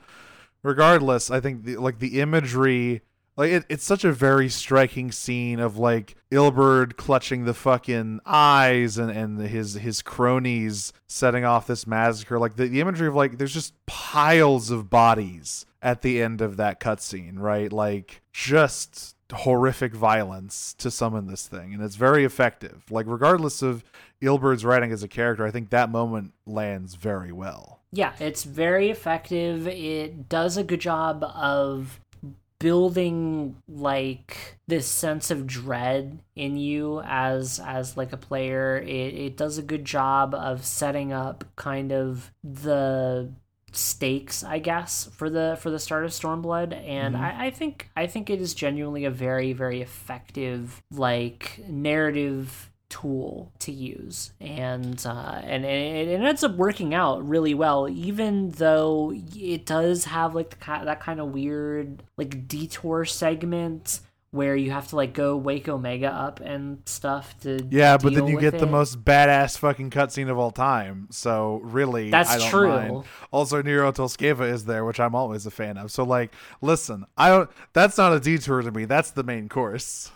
[0.62, 3.02] regardless, I think the, like the imagery
[3.37, 8.97] like it, it's such a very striking scene of like Ilberd clutching the fucking eyes
[8.97, 12.39] and, and his his cronies setting off this massacre.
[12.39, 16.57] Like the, the imagery of like there's just piles of bodies at the end of
[16.57, 17.72] that cutscene, right?
[17.72, 22.84] Like just horrific violence to summon this thing, and it's very effective.
[22.91, 23.84] Like regardless of
[24.22, 27.80] Ilberd's writing as a character, I think that moment lands very well.
[27.93, 29.66] Yeah, it's very effective.
[29.66, 32.01] It does a good job of
[32.66, 39.36] building like this sense of dread in you as as like a player it, it
[39.36, 43.30] does a good job of setting up kind of the
[43.70, 47.24] stakes i guess for the for the start of stormblood and mm-hmm.
[47.24, 53.53] I, I think i think it is genuinely a very very effective like narrative tool
[53.61, 54.32] to use.
[54.41, 60.05] And uh, and it, it, ends up working out really well even though it does
[60.07, 64.01] have like the, that kind of weird like detour segment
[64.37, 68.26] where you have to like go wake Omega up and stuff to yeah, but then
[68.26, 68.61] you get it.
[68.61, 71.09] the most badass fucking cutscene of all time.
[71.11, 72.68] So really, that's true.
[72.68, 73.05] Mind.
[73.30, 75.91] Also, Nero tol Scaeva is there, which I'm always a fan of.
[75.91, 77.51] So like, listen, I don't.
[77.72, 78.84] That's not a detour to me.
[78.84, 80.11] That's the main course.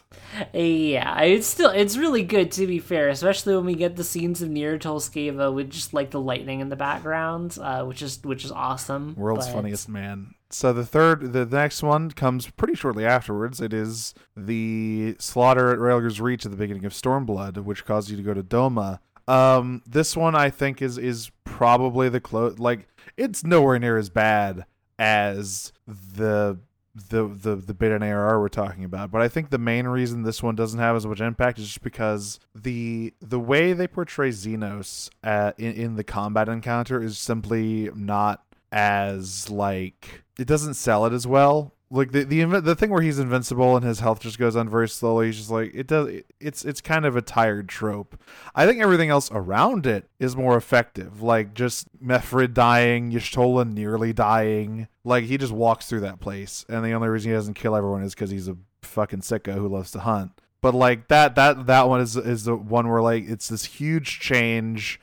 [0.53, 4.43] Yeah, it's still it's really good to be fair, especially when we get the scenes
[4.43, 8.23] of Nero tol Scaeva with just like the lightning in the background, uh, which is
[8.23, 9.15] which is awesome.
[9.17, 9.55] World's but...
[9.55, 10.35] funniest man.
[10.53, 13.61] So the third, the next one comes pretty shortly afterwards.
[13.61, 18.17] It is the slaughter at Rhalgr's Reach at the beginning of Stormblood, which caused you
[18.17, 18.99] to go to Doma.
[19.29, 22.59] Um, this one I think is is probably the close.
[22.59, 24.65] Like it's nowhere near as bad
[24.99, 26.59] as the
[26.95, 29.13] the the the beta and ARR we're talking about.
[29.13, 31.83] But I think the main reason this one doesn't have as much impact is just
[31.83, 37.91] because the the way they portray Zenos at, in in the combat encounter is simply
[37.95, 41.75] not as like it doesn't sell it as well.
[41.91, 44.89] Like the the the thing where he's invincible and his health just goes on very
[44.89, 45.27] slowly.
[45.27, 46.23] He's just like it does.
[46.39, 48.19] It's it's kind of a tired trope.
[48.55, 51.21] I think everything else around it is more effective.
[51.21, 54.89] Like just Meffrid dying, Y'shtola nearly dying.
[55.05, 58.03] Like he just walks through that place, and the only reason he doesn't kill everyone
[58.03, 60.33] is because he's a fucking sicko who loves to hunt.
[60.63, 64.21] But like that that that one is is the one where like it's this huge
[64.21, 65.01] change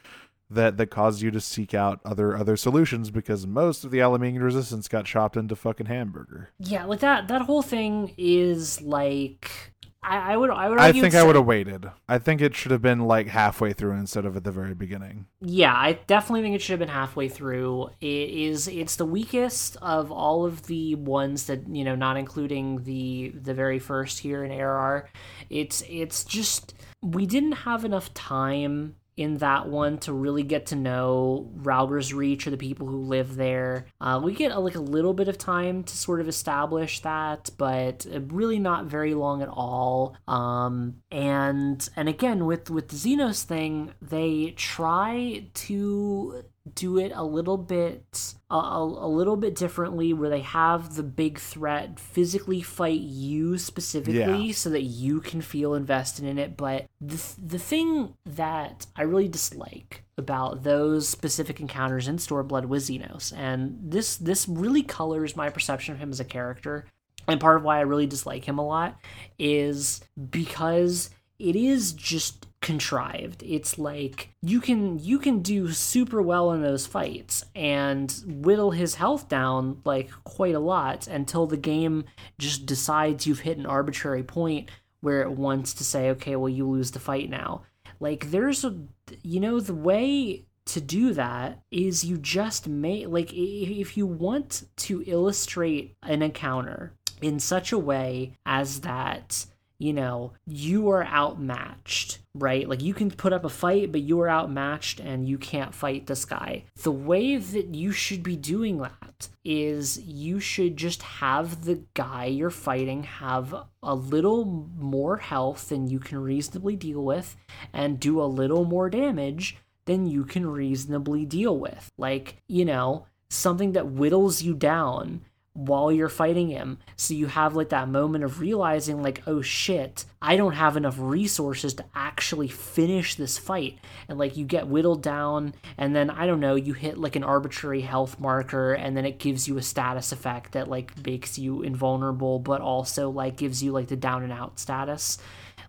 [0.50, 4.42] that that caused you to seek out other other solutions because most of the Ala-Mhigan
[4.42, 6.50] resistance got chopped into fucking hamburger.
[6.60, 9.74] Yeah, like that that whole thing is like
[10.08, 11.92] I, I would I would I think I would have waited.
[12.08, 15.26] I think it should have been like halfway through instead of at the very beginning.
[15.42, 17.90] Yeah, I definitely think it should have been halfway through.
[18.00, 22.84] It is it's the weakest of all of the ones that, you know, not including
[22.84, 25.10] the the very first here in ARR.
[25.50, 30.76] It's it's just we didn't have enough time in that one to really get to
[30.76, 33.88] know Rhalgr's Reach or the people who live there.
[34.00, 37.50] Uh, we get a, like a little bit of time to sort of establish that,
[37.58, 40.16] but really not very long at all.
[40.28, 46.44] Um, and and again with with the Zenos thing, they try to
[46.76, 51.38] do it a little bit a, a, little bit differently where they have the big
[51.38, 54.54] threat physically fight you specifically Yeah.
[54.54, 56.56] so that you can feel invested in it.
[56.58, 62.90] But the the thing that I really dislike about those specific encounters in Stormblood was
[62.90, 63.32] Zenos.
[63.36, 66.86] And this this really colors my perception of him as a character.
[67.28, 68.98] And part of why I really dislike him a lot
[69.38, 71.10] is because
[71.40, 73.44] it is just contrived.
[73.44, 78.96] It's like you can you can do super well in those fights and whittle his
[78.96, 82.06] health down like quite a lot until the game
[82.40, 84.70] just decides you've hit an arbitrary point
[85.02, 87.62] where it wants to say, okay, well you lose the fight now.
[88.00, 88.76] Like there's a
[89.24, 94.64] you know the way to do that is you just make like if you want
[94.76, 99.46] to illustrate an encounter in such a way as that
[99.80, 104.20] you know you are outmatched right like you can put up a fight but you
[104.20, 108.78] are outmatched and you can't fight this guy the way that you should be doing
[108.80, 114.46] that is you should just have the guy you're fighting have a little
[114.78, 117.36] more health than you can reasonably deal with
[117.74, 119.58] and do a little more damage
[119.88, 121.92] than you can reasonably deal with.
[121.98, 125.22] Like, you know, something that whittles you down
[125.58, 126.78] while you're fighting him.
[126.98, 130.98] So you have like that moment of realizing, like, oh shit, I don't have enough
[131.00, 133.80] resources to actually finish this fight.
[134.08, 137.24] And like you get whittled down, and then I don't know, you hit like an
[137.24, 141.64] arbitrary health marker, and then it gives you a status effect that like makes you
[141.64, 145.18] invulnerable, but also like gives you like the down and out status.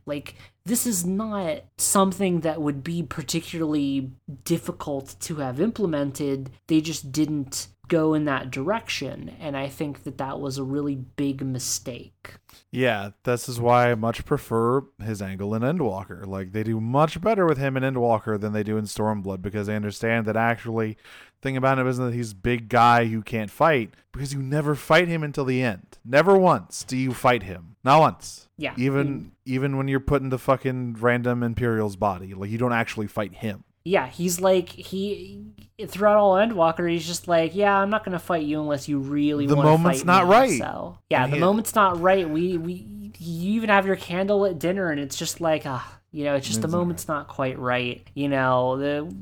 [0.04, 0.34] Like,
[0.66, 4.12] this is not something that would be particularly
[4.44, 6.50] difficult to have implemented.
[6.66, 9.34] They just didn't go in that direction.
[9.40, 12.34] And I think that that was a really big mistake.
[12.70, 16.26] Yeah, this is why I much prefer his angle in Endwalker.
[16.26, 19.66] Like they do much better with him in Endwalker than they do in Stormblood because
[19.66, 20.98] they understand that actually
[21.40, 25.08] thing about him isn't that he's big guy who can't fight because you never fight
[25.08, 25.98] him until the end.
[26.04, 27.76] Never once do you fight him.
[27.84, 28.48] Not once.
[28.56, 28.74] Yeah.
[28.76, 29.30] Even mm.
[29.46, 33.34] even when you're put in the fucking random Imperial's body, like you don't actually fight
[33.34, 33.64] him.
[33.88, 35.42] Yeah, he's like he
[35.86, 39.46] throughout all Endwalker, he's just like, yeah, I'm not gonna fight you unless you really
[39.46, 40.58] The want to moment's fight not me." right.
[40.58, 42.28] So yeah, And the he- moment's not right.
[42.28, 46.24] We we you even have your candle at dinner, and it's just like, ah, you
[46.24, 48.06] know, it's just the moment's not quite right.
[48.14, 49.14] You know, the,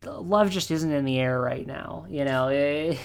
[0.00, 2.06] the love just isn't in the air right now.
[2.08, 2.96] You know, eh,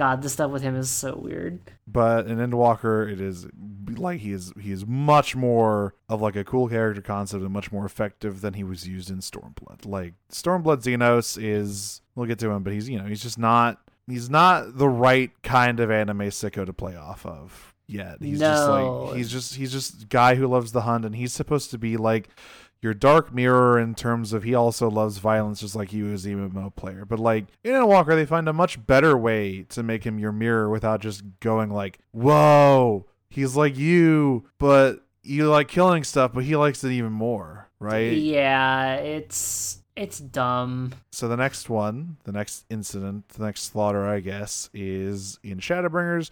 [0.00, 1.60] God, the stuff with him is so weird.
[1.86, 3.46] But in Endwalker, it is
[3.98, 7.70] like he is he is much more of like a cool character concept and much
[7.70, 9.84] more effective than he was used in Stormblood.
[9.84, 13.78] Like Stormblood Zenos is we'll get to him, but he's you know he's just not
[14.06, 18.16] he's not the right kind of anime sicko to play off of yet.
[18.22, 19.04] He's just No.
[19.04, 21.98] like he's just he's just guy who loves the hunt, and he's supposed to be
[21.98, 22.30] like
[22.82, 26.50] your dark mirror in terms of he also loves violence just like you as an
[26.50, 27.04] MMO player.
[27.04, 31.00] But like Endwalker, they find a much better way to make him your mirror without
[31.00, 36.82] just going like, "Whoa, he's like you, but you like killing stuff, but he likes
[36.84, 38.12] it even more." Right?
[38.12, 40.92] Yeah, it's it's dumb.
[41.12, 46.30] So the next one, the next incident, the next slaughter, I guess, is in Shadowbringers.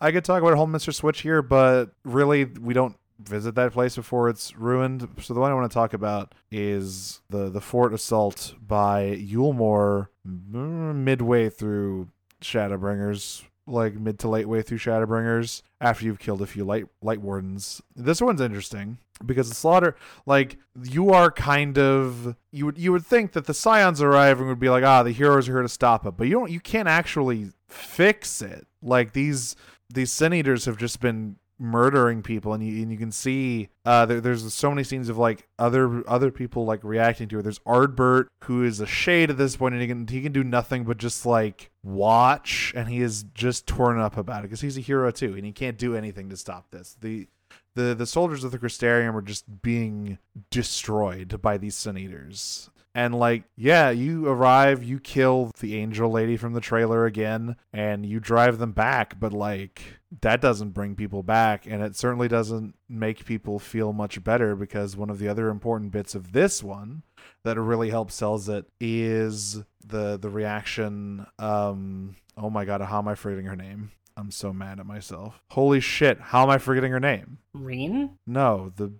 [0.00, 4.28] I could talk about Holminster Switch here, but really we don't visit that place before
[4.28, 5.08] it's ruined.
[5.20, 10.08] So the one I want to talk about is the the fort assault by Eulmore
[10.26, 12.08] mm, midway through
[12.40, 17.20] Shadowbringers, like mid to late way through Shadowbringers, after you've killed a few light light
[17.20, 17.82] wardens.
[17.94, 19.96] This one's interesting because the slaughter
[20.26, 24.58] like you are kind of you would you would think that the scions arriving would
[24.58, 26.88] be like ah the heroes are here to stop it but you don't you can't
[26.88, 29.56] actually fix it like these
[29.92, 34.06] these sin eaters have just been murdering people and you, and you can see uh
[34.06, 37.58] there, there's so many scenes of like other other people like reacting to it there's
[37.60, 40.84] ardbert who is a shade at this point and he can he can do nothing
[40.84, 44.80] but just like watch and he is just torn up about it because he's a
[44.80, 47.28] hero too and he can't do anything to stop this the
[47.74, 50.18] the the soldiers of the Crystarium are just being
[50.50, 52.70] destroyed by these Sin Eaters.
[52.92, 58.04] And like, yeah, you arrive, you kill the angel lady from the trailer again, and
[58.04, 62.74] you drive them back, but like that doesn't bring people back, and it certainly doesn't
[62.88, 67.02] make people feel much better because one of the other important bits of this one
[67.44, 73.08] that really helps sells it is the the reaction um oh my god how am
[73.08, 76.92] i forgetting her name i'm so mad at myself holy shit how am i forgetting
[76.92, 78.18] her name Reen?
[78.26, 78.92] no the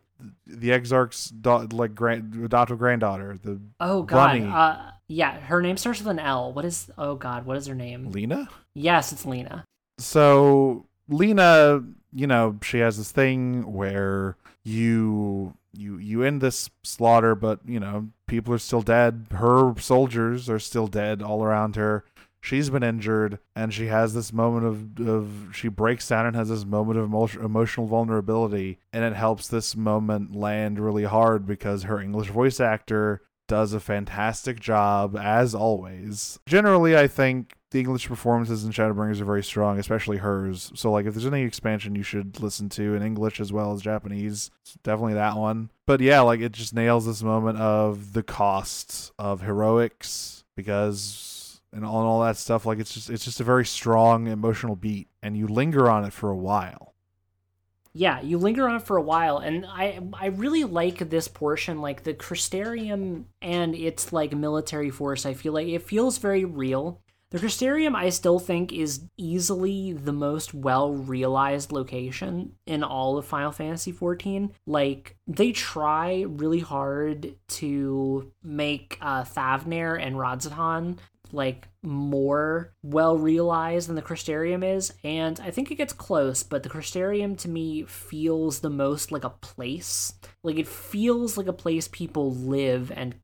[0.46, 4.40] the exarch's da- like grand adoptive granddaughter the Oh god.
[4.42, 6.52] Uh yeah, her name starts with an L.
[6.52, 8.10] What is oh god, what is her name?
[8.10, 9.64] lyna Yes, it's Lyna.
[9.98, 17.34] so lyna you know she has this thing where you you you end this slaughter,
[17.34, 19.26] but you know people are still dead.
[19.32, 22.04] Her soldiers are still dead all around her.
[22.42, 26.48] She's been injured, and she has this moment of of she breaks down and has
[26.48, 31.84] this moment of emo- emotional vulnerability, and it helps this moment land really hard because
[31.84, 36.38] her English voice actor does a fantastic job as always.
[36.46, 40.72] Generally, I think the English performances in Shadowbringers are very strong, especially hers.
[40.74, 43.82] So, like, if there's any expansion you should listen to in English as well as
[43.82, 45.70] Japanese, it's definitely that one.
[45.86, 51.84] But yeah, like, it just nails this moment of the cost of heroics because and
[51.84, 52.66] all, and all that stuff.
[52.66, 56.12] Like, it's just it's just a very strong emotional beat, and you linger on it
[56.12, 56.90] for a while
[57.92, 62.04] yeah, you linger on for a while, and I I really like this portion, like
[62.04, 65.26] the Crystarium and its like military force.
[65.26, 67.00] I feel like it feels very real.
[67.30, 73.26] The Crystarium, I still think, is easily the most well realized location in all of
[73.26, 74.50] Final Fantasy XIV.
[74.66, 80.98] Like, they try really hard to make uh, Thavnair and Radz-at-Han
[81.32, 86.64] like more well realized than the Crystarium is, and I think it gets close, but
[86.64, 90.14] the Crystarium to me feels the most like a place.
[90.42, 93.14] Like it feels like a place people live and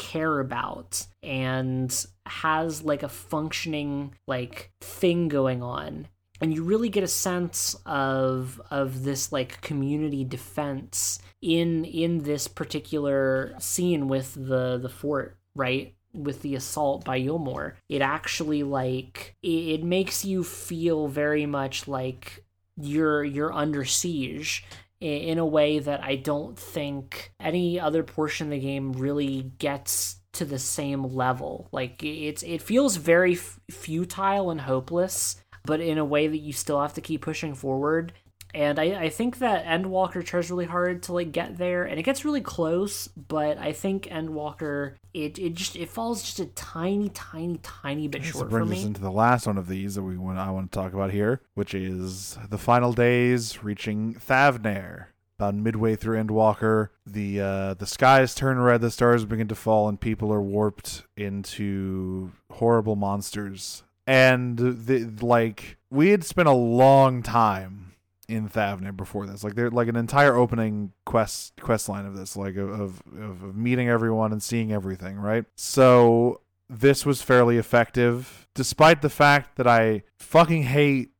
[0.00, 6.08] care about and has like a functioning like thing going on
[6.40, 12.48] and you really get a sense of of this like community defense in in this
[12.48, 17.74] particular scene with the the fort right with the assault by Eulmore.
[17.88, 22.44] It actually like it, it makes you feel very much like
[22.76, 24.64] you're you're under siege
[25.00, 30.16] in a way that I don't think any other portion of the game really gets
[30.32, 31.68] to the same level.
[31.72, 36.80] Like it's it feels very futile and hopeless, but in a way that you still
[36.80, 38.12] have to keep pushing forward
[38.54, 42.02] and I, I think that Endwalker tries really hard to like get there and it
[42.02, 47.08] gets really close but i think endwalker it, it just it falls just a tiny
[47.10, 48.78] tiny tiny bit this short brings for me.
[48.78, 51.10] us into the last one of these that we want i want to talk about
[51.10, 55.06] here which is the final days reaching thavnair
[55.38, 59.88] about midway through endwalker the uh the skies turn red the stars begin to fall
[59.88, 63.82] and people are warped into horrible monsters.
[64.06, 67.89] And the like we had spent a long time
[68.30, 69.42] in Thavnair before this.
[69.44, 73.56] Like they're like an entire opening quest quest line of this, like of, of of
[73.56, 75.44] meeting everyone and seeing everything, right?
[75.56, 81.10] So this was fairly effective, despite the fact that I fucking hate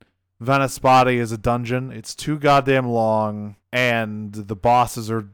[0.41, 1.91] Vanaspati as a dungeon.
[1.91, 5.29] It's too goddamn long, and the bosses are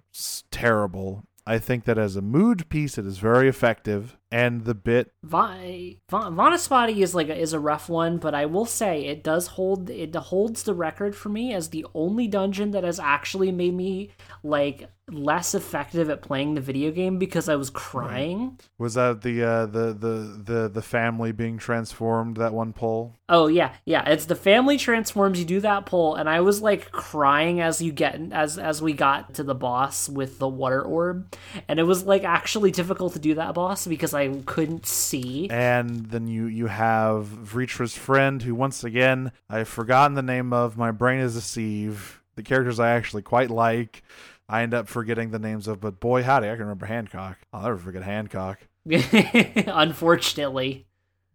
[0.52, 1.24] terrible.
[1.48, 5.94] I think that as a mood piece, it is very effective, and the bit Va-
[6.12, 9.48] Va- Vanaspati is like a, is a rough one, but I will say it does
[9.48, 13.76] hold it holds the record for me as the only dungeon that has actually made
[13.76, 14.12] me
[14.44, 18.60] like less effective at playing the video game because I was crying.
[18.78, 22.38] Was that the uh, the the the the family being transformed?
[22.38, 23.16] That one pull.
[23.30, 24.08] Oh yeah, yeah.
[24.10, 25.40] It's the family transforms.
[25.40, 28.94] You do that pull, and I was like crying as you get as as we
[28.94, 31.34] got to the boss with the water orb,
[31.68, 35.50] and it was like actually difficult to do that boss because I couldn't see.
[35.50, 40.78] And then you you have Vrtra's friend, who once again I've forgotten the name of.
[40.78, 42.22] My brain is a sieve.
[42.36, 44.04] The characters I actually quite like.
[44.50, 47.40] I end up forgetting the names of, but boy howdy, I can remember Hancock.
[47.52, 48.60] I'll never forget Hancock.
[48.86, 50.86] Unfortunately.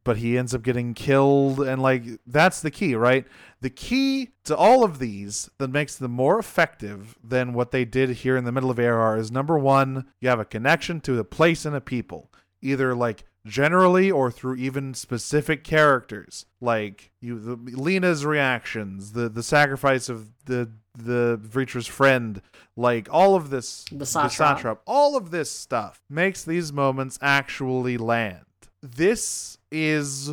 [0.04, 3.24] But he ends up getting killed, and like that's the key, right?
[3.60, 8.10] The key to all of these that makes them more effective than what they did
[8.10, 11.24] here in the middle of ARR is number one, you have a connection to a
[11.24, 12.32] place and a people
[12.62, 19.42] either like generally or through even specific characters like you the, Lyna's reactions the the
[19.42, 22.42] sacrifice of the the Vrtra's friend
[22.76, 24.78] like all of this the satrap.
[24.86, 28.44] all of this stuff makes these moments actually land
[28.82, 30.30] this is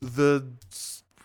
[0.00, 0.44] the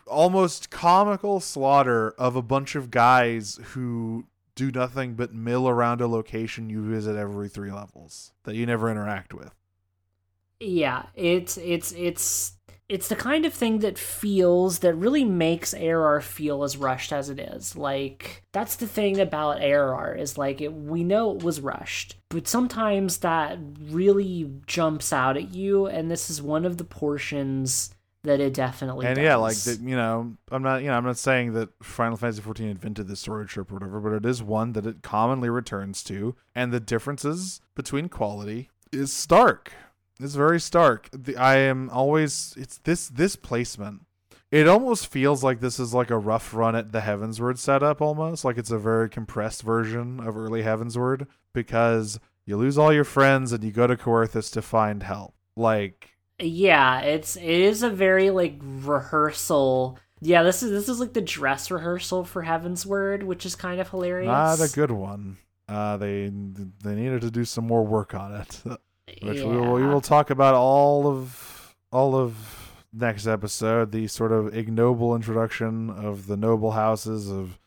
[0.05, 4.25] almost comical slaughter of a bunch of guys who
[4.55, 8.89] do nothing but mill around a location you visit every three levels that you never
[8.89, 9.53] interact with
[10.59, 12.56] yeah, it's it's it's
[12.89, 17.29] it's the kind of thing that feels that really makes ARR feel as rushed as
[17.29, 17.75] it is.
[17.75, 22.47] Like that's the thing about ARR is like it, we know it was rushed, but
[22.47, 27.93] sometimes that really jumps out at you, and this is one of the portions
[28.23, 29.09] that it definitely does.
[29.09, 29.23] and does.
[29.23, 32.41] yeah like the, you know i'm not you know i'm not saying that final fantasy
[32.41, 36.03] XIV invented the storage trip or whatever but it is one that it commonly returns
[36.03, 39.71] to and the differences between quality is stark
[40.19, 41.09] it's very stark.
[41.11, 44.01] The, I am always it's this this placement.
[44.49, 48.45] It almost feels like this is like a rough run at the Heavensward setup almost,
[48.45, 53.51] like it's a very compressed version of early Heavensward because you lose all your friends
[53.51, 55.35] and you go to Coerthus to find help.
[55.57, 59.99] Like, Yeah, it's it is a very like rehearsal.
[60.21, 63.89] Yeah, this is this is like the dress rehearsal for Heavensward, which is kind of
[63.89, 64.27] hilarious.
[64.27, 65.37] not a good one.
[65.67, 66.31] Uh, they
[66.83, 68.63] they needed to do some more work on it,
[69.21, 73.91] which we, will, we will talk about all of all of next episode.
[73.91, 77.57] The sort of ignoble introduction of the noble houses of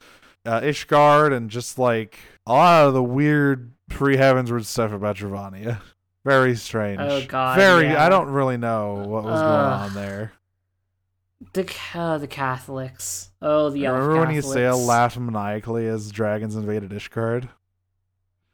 [0.45, 5.81] uh, Ishgard and just like a lot of the weird pre Heavensward stuff about Dravania.
[6.25, 7.01] Very strange.
[7.01, 7.87] Oh, God, Very.
[7.87, 8.05] yeah.
[8.05, 10.33] I don't really know what was going on there.
[11.55, 13.31] The ca- the Catholics.
[13.41, 14.55] Oh, the elf Remember when Catholics.
[14.61, 17.49] Ysayle laughed maniacally as dragons invaded Ishgard?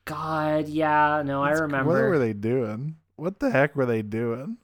[0.06, 1.92] God, yeah, no, I remember.
[1.92, 2.96] What were they doing?
[3.16, 4.56] What the heck were they doing?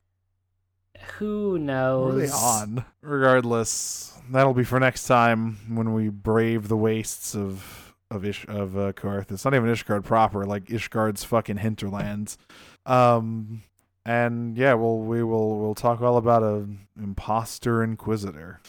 [1.18, 2.14] Who What knows?
[2.14, 2.84] were they on?
[3.02, 8.76] Regardless, that'll be for next time when we brave the wastes of of Ish of
[8.76, 9.32] uh, Karth.
[9.32, 12.38] It's not even Ishgard proper, like Ishgard's fucking hinterlands.
[12.86, 13.62] Um,
[14.04, 16.68] and yeah, well, we will we'll talk all about a
[17.00, 18.60] imposter inquisitor.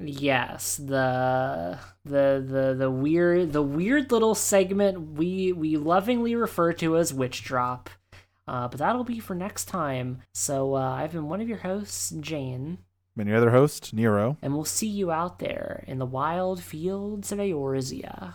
[0.00, 6.96] Yes, the the the the weird the weird little segment we we lovingly refer to
[6.96, 7.90] as witch drop.
[8.46, 10.22] Uh, but that'll be for next time.
[10.32, 12.78] So uh, I've been one of your hosts, Jane,
[13.18, 14.38] And your other host, Nero.
[14.40, 18.34] and we'll see you out there in the wild fields of Eorzea.